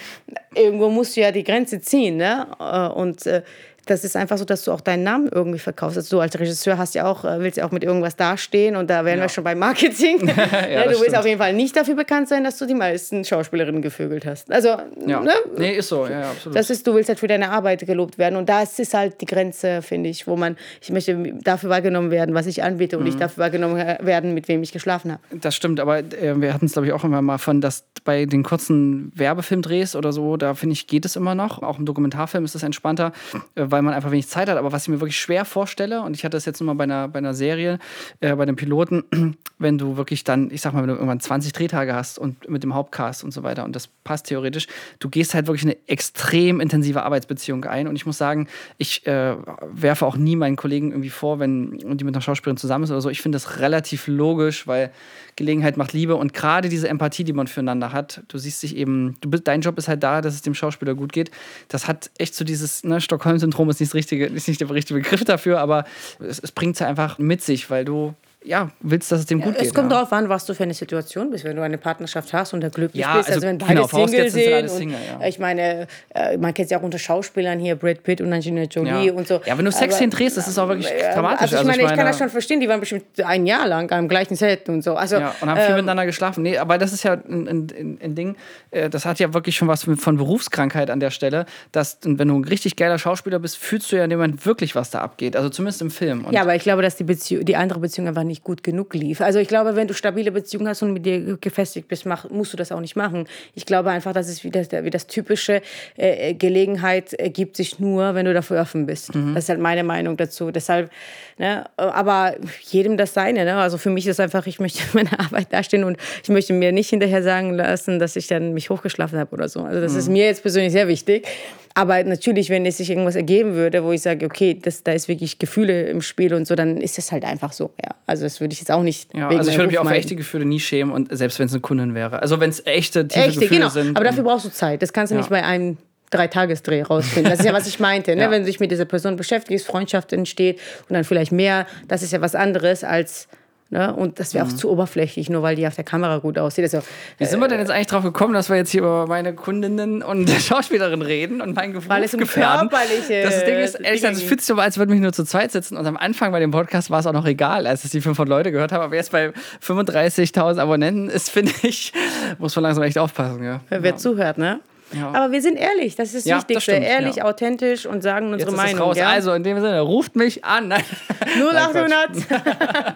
[0.56, 2.18] irgendwo musst du ja die Grenze ziehen.
[2.18, 2.48] Ne?
[2.60, 3.44] Äh, und äh,
[3.86, 5.98] das ist einfach so, dass du auch deinen Namen irgendwie verkaufst.
[5.98, 8.90] Also du als Regisseur hast ja auch, äh, willst ja auch mit irgendwas dastehen und
[8.90, 9.26] da wären ja.
[9.26, 10.28] wir schon beim Marketing.
[10.28, 11.18] ja, ja, du willst stimmt.
[11.18, 14.52] auf jeden Fall nicht dafür bekannt sein, dass du die meisten Schauspielerinnen gevögelt hast.
[14.52, 14.70] Also,
[15.06, 15.20] ja.
[15.20, 15.34] ne?
[15.58, 16.58] Nee, ist so, ja, absolut.
[16.58, 19.26] Das ist, du willst halt für deine Arbeit gelobt werden und da ist halt die
[19.26, 23.10] Grenze, finde ich, wo man, ich möchte dafür wahrgenommen werden, was ich anbiete und mhm.
[23.10, 25.22] nicht dafür wahrgenommen werden, mit wem ich geschlafen habe.
[25.32, 28.26] Das stimmt, aber äh, wir hatten es, glaube ich, auch immer mal von, dass bei
[28.26, 31.62] den kurzen Werbefilmdrehs oder so, da finde ich, geht es immer noch.
[31.62, 33.12] Auch im Dokumentarfilm ist es entspannter,
[33.56, 34.58] äh, weil man einfach wenig Zeit hat.
[34.58, 37.08] Aber was ich mir wirklich schwer vorstelle, und ich hatte das jetzt nochmal bei einer,
[37.08, 37.80] bei einer Serie,
[38.20, 39.06] äh, bei den Piloten,
[39.58, 42.62] wenn du wirklich dann, ich sag mal, wenn du irgendwann 20 Drehtage hast und mit
[42.62, 44.68] dem Hauptcast und so weiter, und das passt theoretisch,
[45.00, 47.88] du gehst halt wirklich eine extrem intensive Arbeitsbeziehung ein.
[47.88, 49.38] Und ich muss sagen, ich äh,
[49.72, 53.00] werfe auch nie meinen Kollegen irgendwie vor, wenn die mit einer Schauspielerin zusammen ist oder
[53.00, 53.10] so.
[53.10, 54.92] Ich finde das relativ logisch, weil
[55.38, 59.16] Gelegenheit macht Liebe und gerade diese Empathie, die man füreinander hat, du siehst dich eben,
[59.22, 61.32] du bist, dein Job ist halt da, dass es dem Schauspieler gut geht.
[61.70, 65.24] Das hat echt so dieses, ne, Stockholm-Syndrom ist nicht, richtige, ist nicht der richtige Begriff
[65.26, 65.86] dafür, aber
[66.20, 69.54] es, es bringt es einfach mit sich, weil du ja, willst, dass es dem gut
[69.56, 69.68] ja, geht.
[69.68, 69.98] Es kommt ja.
[69.98, 71.44] darauf an, was du für eine Situation bist.
[71.44, 74.30] Wenn du eine Partnerschaft hast und glücklich Ja, bist, also, also wenn beide genau, Single
[74.30, 75.28] sind alle und, Single, ja.
[75.28, 78.64] Ich meine, äh, man kennt es ja auch unter Schauspielern hier, Brad Pitt und Angelina
[78.64, 79.42] Jolie und so.
[79.46, 81.42] Ja, wenn du Sexszenen drehst, das ist auch wirklich dramatisch.
[81.42, 83.46] Also ich Also meine, ich ich kann meine- das schon verstehen, die waren bestimmt ein
[83.46, 84.96] Jahr lang am gleichen Set und so.
[84.96, 86.42] Also, Ja, und haben viel ähm, miteinander geschlafen.
[86.44, 88.36] Nee, aber das ist ja ein, ein, ein- ein Ding,
[88.72, 92.40] äh, das hat ja wirklich schon was von Berufskrankheit an der Stelle, dass wenn du
[92.40, 95.36] ein richtig geiler Schauspieler bist, fühlst du ja in dem Moment wirklich, was da abgeht.
[95.36, 96.24] Also zumindest im Film.
[96.24, 98.94] Und Ja, aber ich glaube, dass die, Beziehung, die andere Beziehung einfach nicht gut genug
[98.94, 99.20] lief.
[99.20, 102.54] Also ich glaube, wenn du stabile Beziehungen hast und mit dir gefestigt bist, mach, musst
[102.54, 103.28] du das auch nicht machen.
[103.56, 105.62] Ich glaube einfach, dass es wie das, wie das typische
[105.98, 109.14] äh, Gelegenheit ergibt sich nur, wenn du dafür offen bist.
[109.14, 109.36] Mhm.
[109.36, 110.52] Das ist halt meine Meinung dazu.
[110.52, 110.90] Deshalb,
[111.38, 113.44] ne, aber jedem das seine.
[113.44, 113.56] Ne?
[113.56, 116.90] Also für mich ist einfach, ich möchte meine Arbeit dastehen und ich möchte mir nicht
[116.90, 119.62] hinterher sagen lassen, dass ich dann mich hochgeschlafen habe oder so.
[119.62, 120.14] Also das ist Mhm.
[120.14, 121.28] mir jetzt persönlich sehr wichtig.
[121.76, 125.08] Aber natürlich, wenn es sich irgendwas ergeben würde, wo ich sage, okay, das, da ist
[125.08, 127.72] wirklich Gefühle im Spiel und so, dann ist das halt einfach so.
[127.82, 127.92] Ja.
[128.06, 129.14] Also das würde ich jetzt auch nicht.
[129.16, 131.54] ja, also ich würde mich auch für echte Gefühle nie schämen und selbst wenn es
[131.54, 132.22] eine Kundin wäre.
[132.22, 133.70] Also wenn es echte, tiefe Echte, Gefühle genau.
[133.72, 133.96] sind.
[133.98, 134.82] Aber dafür brauchst du Zeit.
[134.82, 135.22] Das kannst du Ja.
[135.22, 135.78] nicht bei einem
[136.12, 137.30] Dreitagesdreh rausfinden.
[137.30, 138.16] Das ist ja, was ich meinte.
[138.16, 138.22] Ne?
[138.30, 138.32] Ja.
[138.32, 142.12] Wenn du dich mit dieser Person beschäftigst, Freundschaft entsteht und dann vielleicht mehr, das ist
[142.12, 143.28] ja was anderes als.
[143.72, 143.94] Ne?
[143.96, 144.52] Und das wäre Mhm.
[144.52, 146.64] auch zu oberflächlich, nur weil die auf der Kamera gut aussieht.
[146.64, 146.80] Also,
[147.20, 150.02] Wie sind wir denn jetzt eigentlich drauf gekommen, dass wir jetzt hier über meine Kundinnen
[150.02, 152.68] und Schauspielerin reden und meinen Geruch Weil es um gefährden?
[152.70, 155.24] körperliche Das Ding ist, ehrlich gesagt, es fühlt sich so, als würden wir nur zu
[155.24, 155.78] zweit sitzen.
[155.78, 158.28] Und am Anfang bei dem Podcast war es auch noch egal, als es die 500
[158.28, 158.82] Leute gehört haben.
[158.84, 161.94] Aber jetzt bei 35.000 Abonnenten ist, finde ich,
[162.40, 163.44] muss man langsam echt aufpassen.
[163.44, 163.62] Ja.
[163.70, 164.60] wer zuhört, ne?
[164.92, 165.10] Ja.
[165.10, 166.72] Aber wir sind ehrlich, das ist das Ja, das Wichtigste.
[166.72, 167.26] stimmt, ehrlich, ja.
[167.26, 168.88] authentisch und sagen Jetzt unsere ist es Meinung.
[168.90, 168.98] raus.
[168.98, 169.10] Ja?
[169.10, 170.68] Also in dem Sinne, ruft mich an.
[170.70, 170.84] Nein.
[171.20, 171.76] Nein, Quatsch.
[171.76, 172.96] 0800.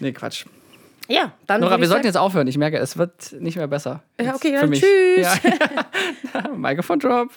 [0.00, 0.44] Nee, Quatsch.
[1.08, 1.60] ja, dann.
[1.60, 2.46] Nora, wir sollten jetzt aufhören.
[2.46, 4.02] Ich merke, es wird nicht mehr besser.
[4.18, 5.26] Ja, Jetzt okay, dann tschüss.
[6.34, 6.48] Ja.
[6.56, 7.28] Mikrofon drop.